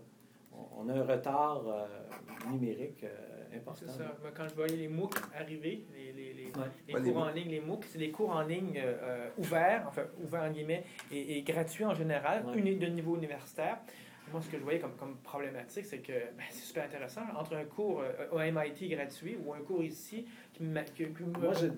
[0.78, 1.86] on a un retard euh,
[2.52, 3.86] numérique euh, important.
[3.88, 4.16] C'est ça.
[4.36, 7.98] Quand je voyais les MOOC arriver, les, les, les, cours en ligne, les MOOC, c'est
[7.98, 12.88] des cours en ligne euh, ouverts, enfin ouverts en guillemets, et, gratuits en général, de
[12.88, 13.80] niveau universitaire.
[14.32, 17.22] Moi, ce que je voyais comme, comme problématique, c'est que ben, c'est super intéressant.
[17.38, 20.84] Entre un cours au MIT gratuit ou un cours ici qui, Moi,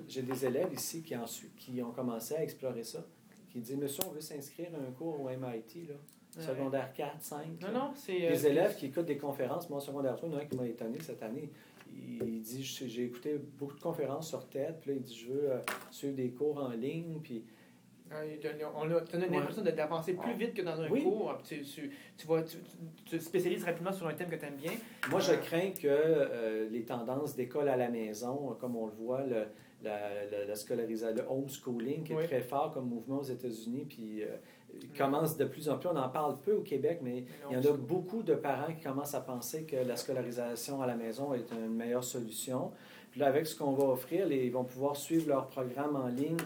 [0.07, 1.15] j'ai des élèves ici qui,
[1.57, 3.05] qui ont commencé à explorer ça,
[3.49, 5.87] qui disent Monsieur, on veut s'inscrire à un cours au MIT.
[5.87, 5.95] Là
[6.41, 7.45] secondaire 4, 5.
[7.61, 8.19] Non, non, c'est.
[8.19, 9.69] Des euh, élèves qui écoutent des conférences.
[9.69, 11.49] Moi, en secondaire 3, il y en a un qui m'a étonné cette année.
[11.93, 15.51] Il dit J'ai écouté beaucoup de conférences sur TED, puis là, il dit Je veux
[15.51, 15.59] euh,
[15.91, 17.43] suivre des cours en ligne, puis
[18.14, 18.36] Euh,
[18.76, 21.03] On a, l'impression de- d'avancer plus vite que dans un Oui.
[21.03, 21.38] cours.
[21.43, 22.58] Tu, tu, tu, vois, tu,
[23.10, 24.72] te spécialises rapidement sur un thème que tu aimes bien.
[25.10, 28.93] Moi, je Euh, crains que euh, les tendances d'école à la maison, comme on le
[28.93, 29.45] voit, le,
[29.84, 32.26] la, la, le homeschooling, qui est Oui.
[32.26, 34.28] très fort comme mouvement aux États-Unis, puis euh,
[34.82, 37.58] il commence de plus en plus, on en parle peu au Québec, mais il y
[37.58, 41.34] en a beaucoup de parents qui commencent à penser que la scolarisation à la maison
[41.34, 42.72] est une meilleure solution.
[43.12, 46.08] Puis là, avec ce qu'on va offrir, les- ils vont pouvoir suivre leur programme en
[46.08, 46.38] ligne,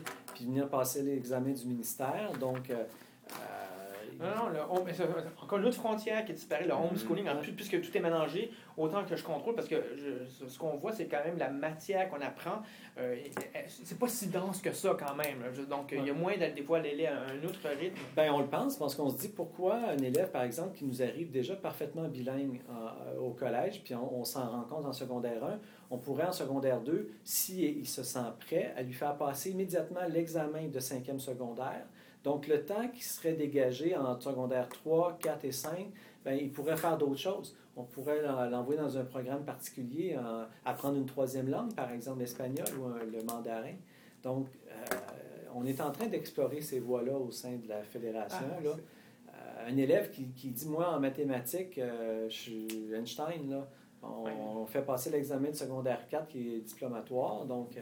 [0.41, 2.31] puis venir passer l'examen du ministère.
[2.39, 2.75] Donc, euh,
[3.29, 3.35] euh,
[4.19, 4.87] Non, non, le home-
[5.41, 9.03] encore une autre frontière qui disparaît, le homeschooling, en plus, puisque tout est mélangé, autant
[9.05, 12.22] que je contrôle, parce que je- ce qu'on voit, c'est quand même la matière qu'on
[12.22, 12.61] apprend,
[12.97, 13.15] euh,
[13.67, 15.39] c'est pas si dense que ça quand même.
[15.69, 17.97] Donc, il y a moins de des fois d'aller à un autre rythme.
[18.15, 21.01] Ben, on le pense parce qu'on se dit pourquoi un élève, par exemple, qui nous
[21.01, 25.43] arrive déjà parfaitement bilingue euh, au collège, puis on, on s'en rend compte en secondaire
[25.43, 25.59] 1,
[25.89, 30.01] on pourrait en secondaire 2, si il se sent prêt, à lui faire passer immédiatement
[30.09, 31.86] l'examen de cinquième secondaire.
[32.24, 35.89] Donc, le temps qui serait dégagé en secondaire 3, 4 et 5,
[36.24, 37.57] ben, il pourrait faire d'autres choses.
[37.76, 42.19] On pourrait l'en- l'envoyer dans un programme particulier, en- apprendre une troisième langue, par exemple
[42.19, 43.76] l'espagnol ou un- le mandarin.
[44.24, 44.95] Donc, euh,
[45.55, 48.45] on est en train d'explorer ces voies-là au sein de la fédération.
[48.57, 48.72] Ah, là.
[49.30, 53.67] Euh, un élève qui, qui dit, moi, en mathématiques, euh, je suis Einstein, là,
[54.03, 57.45] on, fait passer l'examen de secondaire 4 qui est diplomatoire.
[57.45, 57.78] Donc,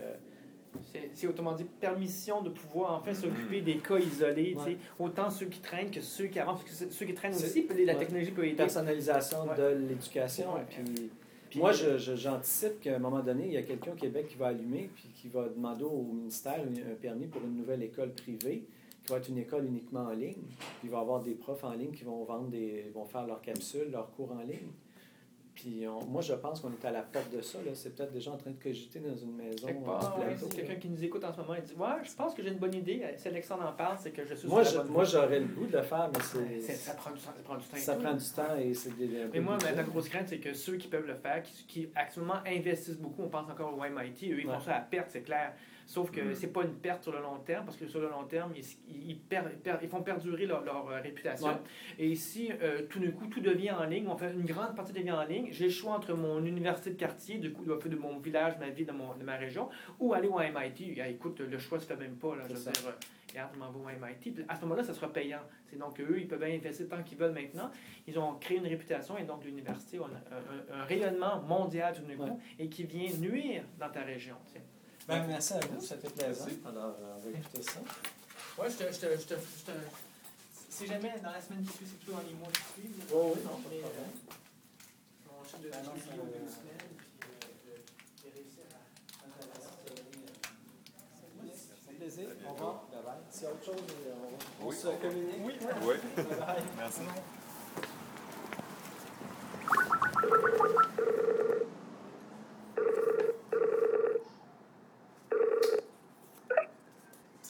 [1.13, 4.69] C'est autrement dit permission de pouvoir enfin s'occuper des cas isolés, tu sais.
[4.71, 4.77] Ouais.
[4.99, 7.85] autant ceux qui traînent que ceux qui avancent, parce que ceux qui traînent aussi, puis
[7.85, 7.99] la ouais.
[7.99, 8.55] technologie peut aider.
[8.55, 9.57] personnalisation Ouais.
[9.57, 10.53] de l'éducation.
[10.55, 10.61] Ouais.
[10.69, 11.09] Puis,
[11.49, 14.27] Puis- moi, je- je- j'anticipe qu'à un moment donné, il y a quelqu'un au Québec
[14.29, 17.81] qui va allumer puis qui va demander au ministère un un permis pour une nouvelle
[17.83, 18.63] école privée,
[19.03, 20.33] qui va être une école uniquement en ligne.
[20.59, 23.25] Puis il va y avoir des profs en ligne qui vont vendre des, vont faire
[23.25, 24.69] leurs capsules, leurs cours en ligne.
[25.61, 27.59] Puis on- moi, je pense qu'on est à la porte de ça.
[27.73, 29.67] C'est peut-être déjà en train de cogiter dans une maison.
[29.67, 29.71] Euh,
[30.21, 32.49] ouais, quelqu'un qui nous écoute en ce moment et dit Ouais, je pense que j'ai
[32.49, 33.03] une bonne idée.
[33.17, 35.11] Si Alexandre en parle, c'est que je suis Moi, sur je- la bonne moi, voie.
[35.21, 37.31] j'aurais le goût de le faire, mais C'est- ça prend du temps.
[37.35, 37.75] Ça prend du temps.
[37.75, 38.01] et ça tout.
[38.03, 38.91] prend du temps et c'est
[39.33, 42.35] Mais moi, ma, grosse crainte, c'est que ceux qui peuvent le faire, qui, qui actuellement
[42.47, 44.63] investissent beaucoup, on pense encore au MIT, eux, ils font Ouais.
[44.63, 45.53] ça à perte, c'est clair.
[45.89, 46.35] Sauf que Mm.
[46.35, 48.63] c'est pas une perte sur le long terme, parce que sur le long terme, ils,
[49.09, 51.47] ils, per- per- ils font perdurer leur, leur, euh, réputation.
[51.47, 51.55] Ouais.
[51.97, 54.93] Et si euh, tout d'un coup tout devient en ligne, on fait une grande partie
[54.93, 58.19] devient en ligne, j'ai le choix entre mon université de quartier, du coup, de mon
[58.19, 59.67] village, ma ville, de, mon, de ma région,
[59.99, 60.99] ou aller au MIT.
[61.01, 62.35] Ah, écoute, le choix se fait même pas.
[62.35, 62.91] Là, je veux dire, euh,
[63.31, 64.31] regarde, je m'en vais au MIT.
[64.35, 65.41] Puis à ce moment-là, ça sera payant.
[65.65, 67.71] C'est donc eux, ils peuvent investir tant qu'ils veulent maintenant.
[68.05, 72.03] Ils ont créé une réputation et donc l'université a un, un- un rayonnement mondial tout
[72.03, 72.37] d'un coup Ouais.
[72.59, 74.35] et qui vient nuire dans ta région.
[75.09, 76.45] Ben, merci à vous, c'était plaisant.
[76.65, 77.79] Alors, euh, on va écouter ça.
[78.61, 79.77] Ouais, je te, je te, je te, je te-
[80.69, 83.03] Si jamais dans la semaine qui suit, c'est plutôt dans les mois qui suivent.
[83.13, 84.05] Oh, oui, non, pas de mais, problème.
[84.29, 88.85] euh, on cherche de ça- aux deux semaines, puis euh, de- de réussir à-
[91.55, 92.27] C'est un plaisir.
[92.47, 92.83] Au revoir.
[92.91, 93.13] Bye bye.
[93.31, 94.13] S'il y a autre chose, euh,
[94.61, 94.75] on, Oui.
[94.75, 95.35] se communique.
[95.41, 95.53] Oui.
[95.81, 95.95] Oui.
[96.15, 96.63] Bye bye.
[96.77, 97.01] Merci.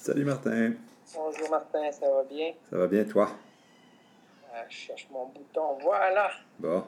[0.10, 0.74] Salut Martin,
[1.14, 2.52] Bonjour Martin, ça va bien?
[2.68, 3.30] ça va bien toi?
[4.52, 5.78] Ah, je cherche mon bouton.
[5.84, 6.32] Voilà!
[6.58, 6.84] Bon.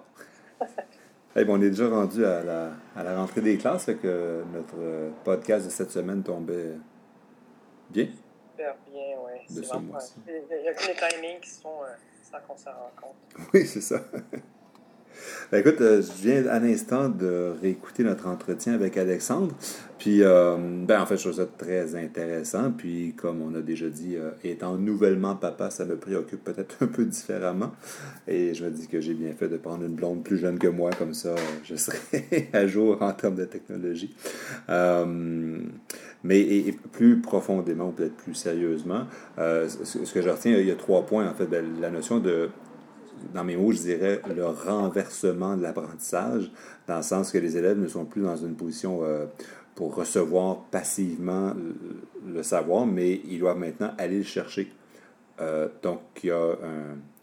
[1.36, 4.44] Hey, bon, on est déjà rendu à la, à la rentrée des classes, fait que
[4.52, 6.74] notre euh, podcast de cette semaine tombait
[7.92, 8.08] bien.
[8.50, 9.40] Super bien, oui.
[9.48, 11.94] Il y a que les timings qui sont euh,
[12.24, 13.46] sans qu'on s'en rende compte.
[13.54, 14.02] Oui, c'est ça.
[15.52, 19.54] Ben, écoute, euh, je viens à l'instant de réécouter notre entretien avec Alexandre.
[19.98, 22.72] Puis, euh, ben, en fait, je trouve ça très intéressant.
[22.72, 26.88] Puis, comme on a déjà dit, euh, étant nouvellement papa, ça me préoccupe peut-être un
[26.88, 27.74] peu différemment.
[28.28, 30.68] Et je me dis que j'ai bien fait de prendre une blonde plus jeune que
[30.68, 34.16] moi, comme ça, je serai à jour en termes de technologie.
[36.24, 39.06] Mais plus profondément, peut-être plus sérieusement,
[39.38, 39.68] ce,
[40.06, 41.48] ce que je retiens, il y a trois points, en fait.
[41.48, 42.50] Ben, la notion de
[43.34, 46.52] dans mes mots, je dirais le renversement de l'apprentissage,
[46.88, 49.26] dans le sens que les élèves ne sont plus dans une position euh,
[49.76, 51.54] pour recevoir passivement
[52.28, 54.72] le, savoir, mais ils doivent maintenant aller le chercher.
[55.40, 56.58] Euh, donc, il y a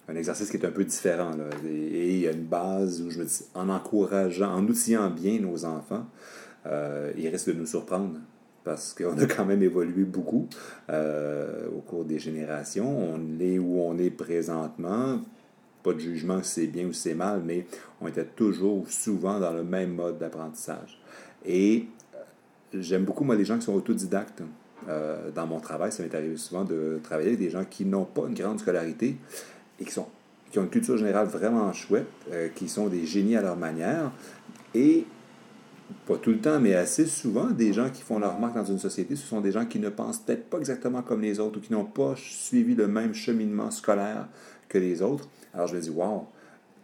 [0.08, 1.32] un, exercice qui est un peu différent.
[1.66, 5.38] Et, il y a une base où je me dis, en encourageant, en outillant bien
[5.38, 6.06] nos enfants,
[6.66, 8.18] euh, ils risquent de nous surprendre
[8.64, 10.48] parce qu'on a quand même évolué beaucoup
[10.90, 13.14] au cours des générations.
[13.14, 15.20] On est où on est présentement.
[15.88, 17.64] Pas de jugement c'est bien ou c'est mal, mais
[18.02, 21.00] on était toujours souvent dans le même mode d'apprentissage.
[21.46, 22.18] Et euh,
[22.74, 24.42] j'aime beaucoup, moi, les gens qui sont autodidactes.
[24.86, 28.04] Euh, dans mon travail, ça m'est arrivé souvent de travailler avec des gens qui n'ont
[28.04, 29.16] pas une grande scolarité
[29.80, 30.08] et qui sont
[30.50, 34.12] qui ont une culture générale vraiment chouette, euh, qui sont des génies à leur manière,
[34.74, 35.06] et
[36.06, 38.78] pas tout le temps, mais assez souvent, des gens qui font leur remarque dans une
[38.78, 41.60] société, ce sont des gens qui ne pensent peut-être pas exactement comme les autres ou
[41.60, 44.28] qui n'ont pas suivi le même cheminement scolaire
[44.68, 45.28] que les autres.
[45.58, 46.28] Alors je me dis, wow,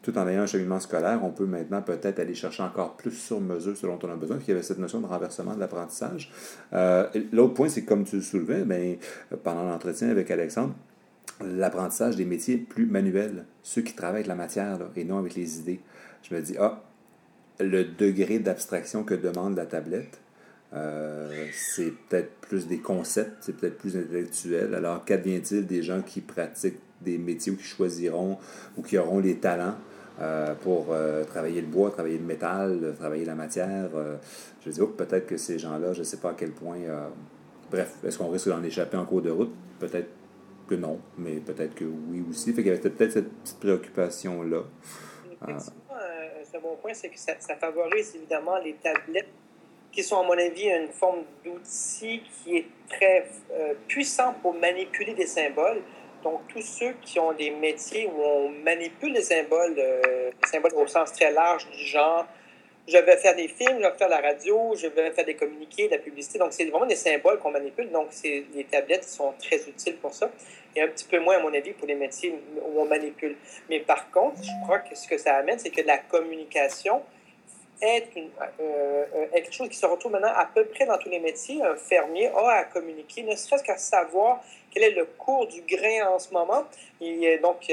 [0.02, 3.40] tout en ayant un cheminement scolaire, on peut maintenant peut-être aller chercher encore plus sur
[3.40, 4.36] mesure selon dont on a besoin.
[4.36, 6.32] Puis y avait cette notion de renversement de l'apprentissage.
[6.72, 8.96] Euh, l'autre point, c'est comme tu le soulevais, ben,
[9.44, 10.74] pendant l'entretien avec Alexandre,
[11.40, 15.60] l'apprentissage des métiers plus manuels, ceux qui travaillent avec la matière et non avec les
[15.60, 15.80] idées.
[16.28, 16.82] Je me dis, ah,
[17.60, 20.18] le degré d'abstraction que demande la tablette,
[20.74, 24.74] euh, c'est peut-être plus des concepts, c'est peut-être plus intellectuel.
[24.74, 28.38] Alors, qu'advient-il des gens qui pratiquent des métiers ou qui choisiront
[28.76, 29.76] ou qui auront les talents
[30.20, 33.90] euh, pour euh, travailler le bois, travailler le métal, travailler la matière?
[34.64, 36.78] je dis, oh, peut-être que ces gens-là, je ne sais pas à quel point.
[37.70, 39.52] bref, est-ce qu'on risque d'en échapper en cours de route?
[39.78, 40.08] Peut-être
[40.66, 42.52] que non, mais peut-être que oui aussi.
[42.52, 44.62] Fait qu'il y avait peut-être cette petite préoccupation-là.
[45.46, 49.28] c'est un bon point, c'est que ça, favorise évidemment les tablettes
[49.94, 55.14] qui sont, à mon avis, une forme d'outil qui est très euh, puissant pour manipuler
[55.14, 55.82] des symboles.
[56.22, 60.74] Donc, tous ceux qui ont des métiers où on manipule les symboles, euh, les symboles
[60.74, 62.26] au sens très large du genre
[62.86, 65.86] je vais faire des films, je vais faire la radio, je vais faire des communiqués,
[65.86, 66.38] de la publicité.
[66.38, 67.90] Donc, c'est vraiment des symboles qu'on manipule.
[67.90, 70.30] Donc, les tablettes sont très utiles pour ça.
[70.76, 73.36] Et un petit peu moins, à mon avis, pour les métiers où on manipule.
[73.70, 77.02] Mais par contre, je crois que ce que ça amène, c'est que la communication
[77.84, 78.28] est, une,
[78.60, 81.62] euh, euh, quelque chose qui se retrouve maintenant à peu près dans tous les métiers.
[81.62, 86.08] Un fermier a à communiquer, ne serait-ce qu'à savoir quel est le cours du grain
[86.14, 86.64] en ce moment.
[87.00, 87.70] Et donc,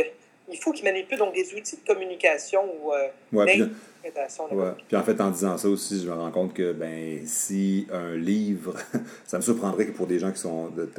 [0.50, 3.08] il faut qu'il manipule donc des outils de communication ou euh,
[4.88, 8.16] puis, en fait, en disant ça aussi, je me rends compte que ben si un
[8.16, 8.76] livre,
[9.28, 10.90] ça me surprendrait que pour des gens qui sont de,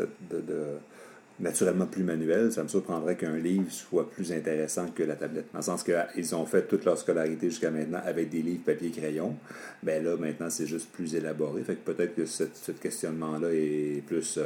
[1.43, 5.47] naturellement plus manuels, ça me surprendrait qu'un livre soit plus intéressant que la tablette.
[5.53, 8.91] Dans le sens qu'ils ont fait toute leur scolarité jusqu'à maintenant avec des livres papier
[8.91, 9.37] crayon.
[9.83, 11.63] Ben là, maintenant, c'est juste plus élaboré.
[11.63, 12.45] Fait que peut-être que ce,
[12.81, 14.39] questionnement-là est plus.
[14.39, 14.45] Euh,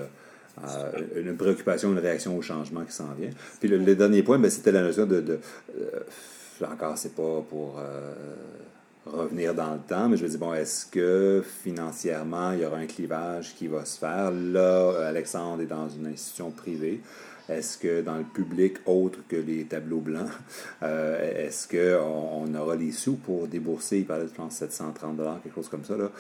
[0.65, 3.29] euh, une préoccupation, une réaction au changement qui s'en vient.
[3.61, 5.39] Puis le, dernier point, ben, c'était la notion de, de
[5.79, 6.01] euh,
[6.65, 8.15] encore, c'est pas pour euh,
[9.07, 12.79] revenir dans le temps, mais je me dis, bon, est-ce que financièrement, il y aura
[12.79, 14.31] un clivage qui va se faire?
[14.31, 17.01] Là, Alexandre est dans une institution privée.
[17.49, 20.29] Est-ce que dans le public autre que les tableaux blancs,
[20.83, 25.55] est-ce qu'on on aura les sous pour débourser, il parlait de, je pense, 730 quelque
[25.55, 26.11] chose comme ça, là,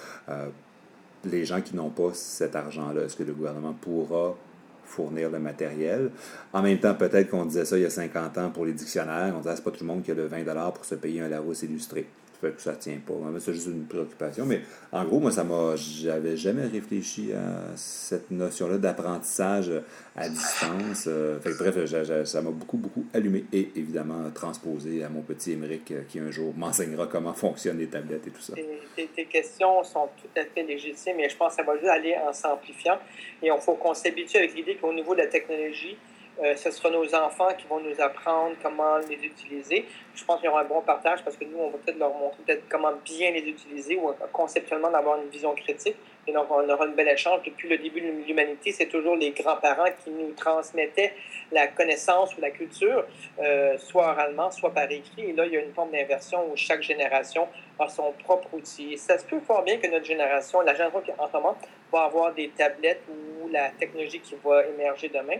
[1.25, 4.37] les gens qui n'ont pas cet argent-là, est-ce que le gouvernement pourra
[4.85, 6.13] fournir le matériel?
[6.53, 9.33] En même temps, peut-être qu'on disait ça il y a 50 ans pour les dictionnaires.
[9.35, 11.21] On disait, ah, c'est pas tout le monde qui a le 20 pour se payer
[11.21, 12.07] un Larousse illustré
[12.41, 13.15] fait que ça tient pas.
[13.41, 14.45] C'est juste une préoccupation.
[14.47, 14.61] Mais
[14.93, 15.75] en gros, moi, ça m'a.
[15.77, 19.71] J'avais jamais réfléchi à cette notion-là d'apprentissage
[20.17, 21.05] à distance.
[21.07, 26.03] Euh, bref, ça m'a beaucoup, beaucoup allumé et évidemment transposé à mon petit Émeric euh,
[26.09, 28.55] qui un jour m'enseignera comment fonctionnent les tablettes et tout ça.
[28.55, 32.17] Tes, questions sont tout à fait légitimes, mais je pense que ça va juste aller
[32.17, 32.99] en simplifiant.
[33.43, 35.97] Et il faut qu'on s'habitue avec l'idée qu'au niveau de la technologie,
[36.43, 39.87] euh, ce sera nos enfants qui vont nous apprendre comment les utiliser.
[40.15, 42.13] Je pense qu'il y aura un bon partage parce que nous, on va peut-être leur
[42.13, 45.97] montrer peut-être comment bien les utiliser ou conceptuellement d'avoir une vision critique.
[46.29, 47.41] Et donc, on aura une belle échange.
[47.45, 51.15] Depuis le début de l'humanité, c'est toujours les grands-parents qui nous transmettaient
[51.53, 53.05] la connaissance ou la culture,
[53.39, 55.31] euh, soit oralement, soit par écrit.
[55.31, 58.95] Et là, il y a une forme d'inversion où chaque génération a son propre outil.
[58.95, 61.57] Et ça se peut fort bien que notre génération, la génération qui en ce moment,
[61.93, 65.39] va avoir des tablettes ou la technologie qui va émerger demain.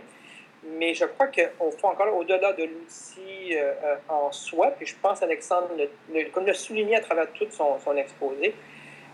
[0.63, 4.95] Mais je crois qu'on faut encore au-delà de l'outil euh, euh, en soi, puis je
[5.01, 5.69] pense Alexandre,
[6.11, 8.53] le, comme l'a souligné à travers tout son, exposé,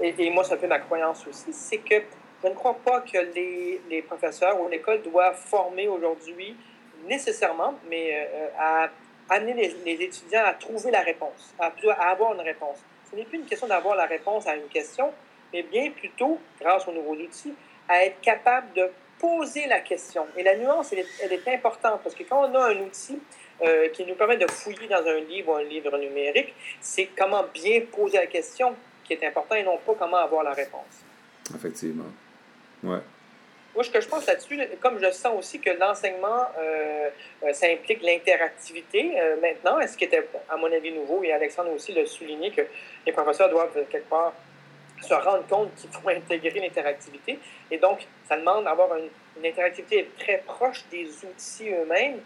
[0.01, 1.95] et, moi, ça fait ma croyance aussi, c'est que
[2.43, 6.57] je ne crois pas que les, les professeurs ou l'école doivent former aujourd'hui
[7.07, 8.89] nécessairement, mais euh, à
[9.29, 9.53] amener
[9.85, 12.83] les, étudiants à trouver la réponse, à, à avoir une réponse.
[13.09, 15.11] Ce n'est plus une question d'avoir la réponse à une question,
[15.53, 17.53] mais bien plutôt, grâce aux nouveaux outils,
[17.87, 18.89] à être capable de
[19.23, 20.25] poser la question.
[20.35, 23.19] Et la nuance, elle est, elle est importante parce que quand on a un outil
[23.61, 27.45] euh, qui nous permet de fouiller dans un livre ou un livre numérique, c'est comment
[27.53, 30.95] bien poser la question qui est important et non pas comment avoir la réponse.
[31.55, 32.11] Effectivement.
[32.83, 32.99] Ouais.
[33.73, 37.09] Moi, ce que je pense là-dessus, comme je sens aussi que l'enseignement, euh,
[37.43, 41.93] euh, ça implique l'interactivité maintenant, ce qui était, à mon avis, nouveau, et Alexandre aussi
[41.93, 42.61] l'a souligné, que
[43.05, 44.33] les professeurs doivent quelque part
[45.03, 47.39] se rendre compte qu'il faut intégrer l'interactivité.
[47.69, 49.09] Et donc, ça demande d'avoir une,
[49.45, 52.19] interactivité très proche des outils eux-mêmes.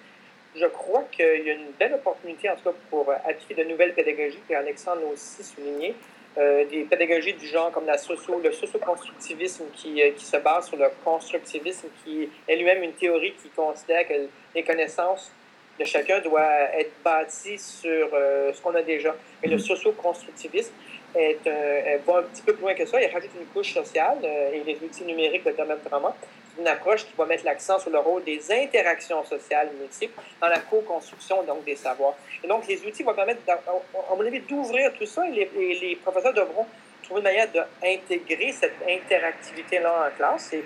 [0.55, 3.93] Je crois qu'il y a une belle opportunité, en tout cas, pour appliquer de nouvelles
[3.93, 5.95] pédagogies, que Alexandre a aussi souligné.
[6.37, 10.67] Euh, des pédagogies du genre comme la socio, le socio-constructivisme qui, euh, qui, se base
[10.67, 14.13] sur le constructivisme, qui est lui-même une théorie qui considère que
[14.53, 15.31] les connaissances
[15.79, 19.15] de chacun doit être bâti sur ce qu'on a déjà.
[19.41, 19.59] Mais le mm.
[19.59, 20.73] socio-constructivisme
[21.17, 23.01] est, va un petit peu plus loin que ça.
[23.01, 26.15] Il rajoute une couche sociale et les outils numériques le permettent vraiment
[26.59, 30.59] une approche qui va mettre l'accent sur le rôle des interactions sociales multiples dans la
[30.59, 32.15] co-construction donc des savoirs.
[32.43, 36.33] Et donc, les outils vont permettre, à mon avis, d'ouvrir tout ça et les, professeurs
[36.33, 36.65] devront
[37.03, 40.53] trouver une manière d'intégrer cette interactivité-là en classe.
[40.53, 40.63] Et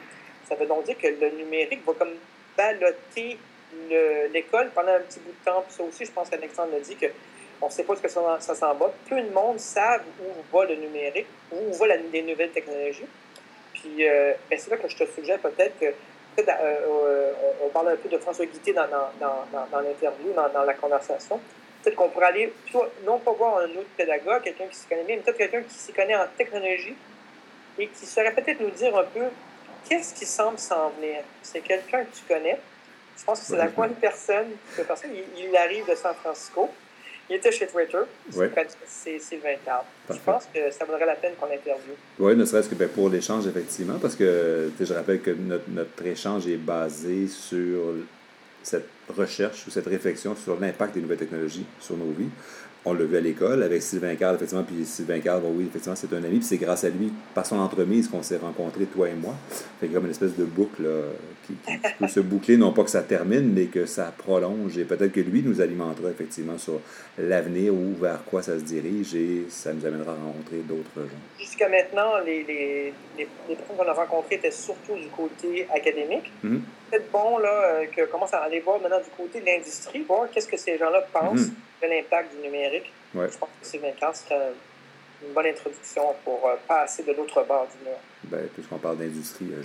[0.48, 2.14] ça veut donc dire que le numérique va comme
[2.58, 3.38] balloter
[4.34, 5.64] l'école pendant un petit bout de temps.
[5.68, 7.08] Puis ça aussi, je pense qu'Alexandre l'a dit que
[7.62, 8.92] on ne sait pas ce que ça, s'en va.
[9.08, 13.06] Peu de monde savent où va le numérique, où vont les nouvelles technologies.
[13.74, 15.94] Puis euh, ben, c'est là que je te suggère peut-être que,
[16.36, 17.34] peut euh, euh,
[17.64, 21.40] on, parle un peu de François Guité dans, dans, dans, l'interview, dans, la conversation.
[21.82, 22.54] Peut-être qu'on pourrait aller
[23.06, 25.74] non pas voir un autre pédagogue, quelqu'un qui s'y connaît bien, mais peut-être quelqu'un qui
[25.74, 26.96] s'y connaît en technologie
[27.80, 29.26] et qui saurait peut-être nous dire un peu
[29.88, 31.24] qu'est-ce qui semble s'en venir.
[31.42, 32.60] C'est quelqu'un que tu connais.
[33.18, 34.84] Je pense que c'est la bonne personne ça.
[35.38, 36.70] il arrive de San Francisco.
[37.32, 37.98] Il était chez Twitter.
[38.86, 39.86] C'est Sylvain Carl.
[40.10, 41.96] Je pense que ça vaudrait la peine qu'on interviewe.
[42.20, 46.06] Oui, ne serait-ce que ben, pour l'échange, effectivement, parce que je rappelle que notre, notre
[46.06, 47.94] échange est basé sur
[48.62, 52.30] cette recherche ou cette réflexion sur l'impact des nouvelles technologies sur nos vies
[52.84, 54.64] on l'a vu à l'école avec Sylvain Carl, effectivement.
[54.64, 56.38] Puis Sylvain Carl, oui, effectivement, c'est un ami.
[56.38, 59.36] Puis c'est grâce à lui, par son entremise, qu'on s'est rencontrés, toi et moi.
[59.80, 60.84] Fait comme une espèce de boucle
[61.64, 64.78] qui, peut se boucler, non pas que ça termine, mais que ça prolonge.
[64.78, 66.80] Et peut-être que lui nous alimentera effectivement sur
[67.18, 71.40] l'avenir ou vers quoi ça se dirige et ça nous amènera à rencontrer d'autres gens.
[71.40, 76.32] Jusqu'à maintenant, les, les, les, personnes qu'on a rencontrées étaient surtout du côté académique.
[76.44, 76.60] Mm
[76.92, 80.30] C'est bon là, euh, que commence à aller voir maintenant du côté de l'industrie, voir
[80.32, 81.48] qu'est-ce que ces gens-là pensent.
[81.48, 81.56] Mhm
[81.88, 82.92] l'impact du numérique.
[83.14, 84.54] Je pense que c'est serait
[85.26, 87.98] une bonne introduction pour euh, passer de l'autre bord du mur.
[88.24, 89.62] Ben, puisqu'on parle d'industrie, euh,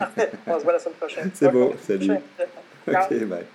[0.46, 1.30] On se voit la semaine prochaine.
[1.34, 2.12] C'est beau, salut.
[2.88, 3.46] OK, bye.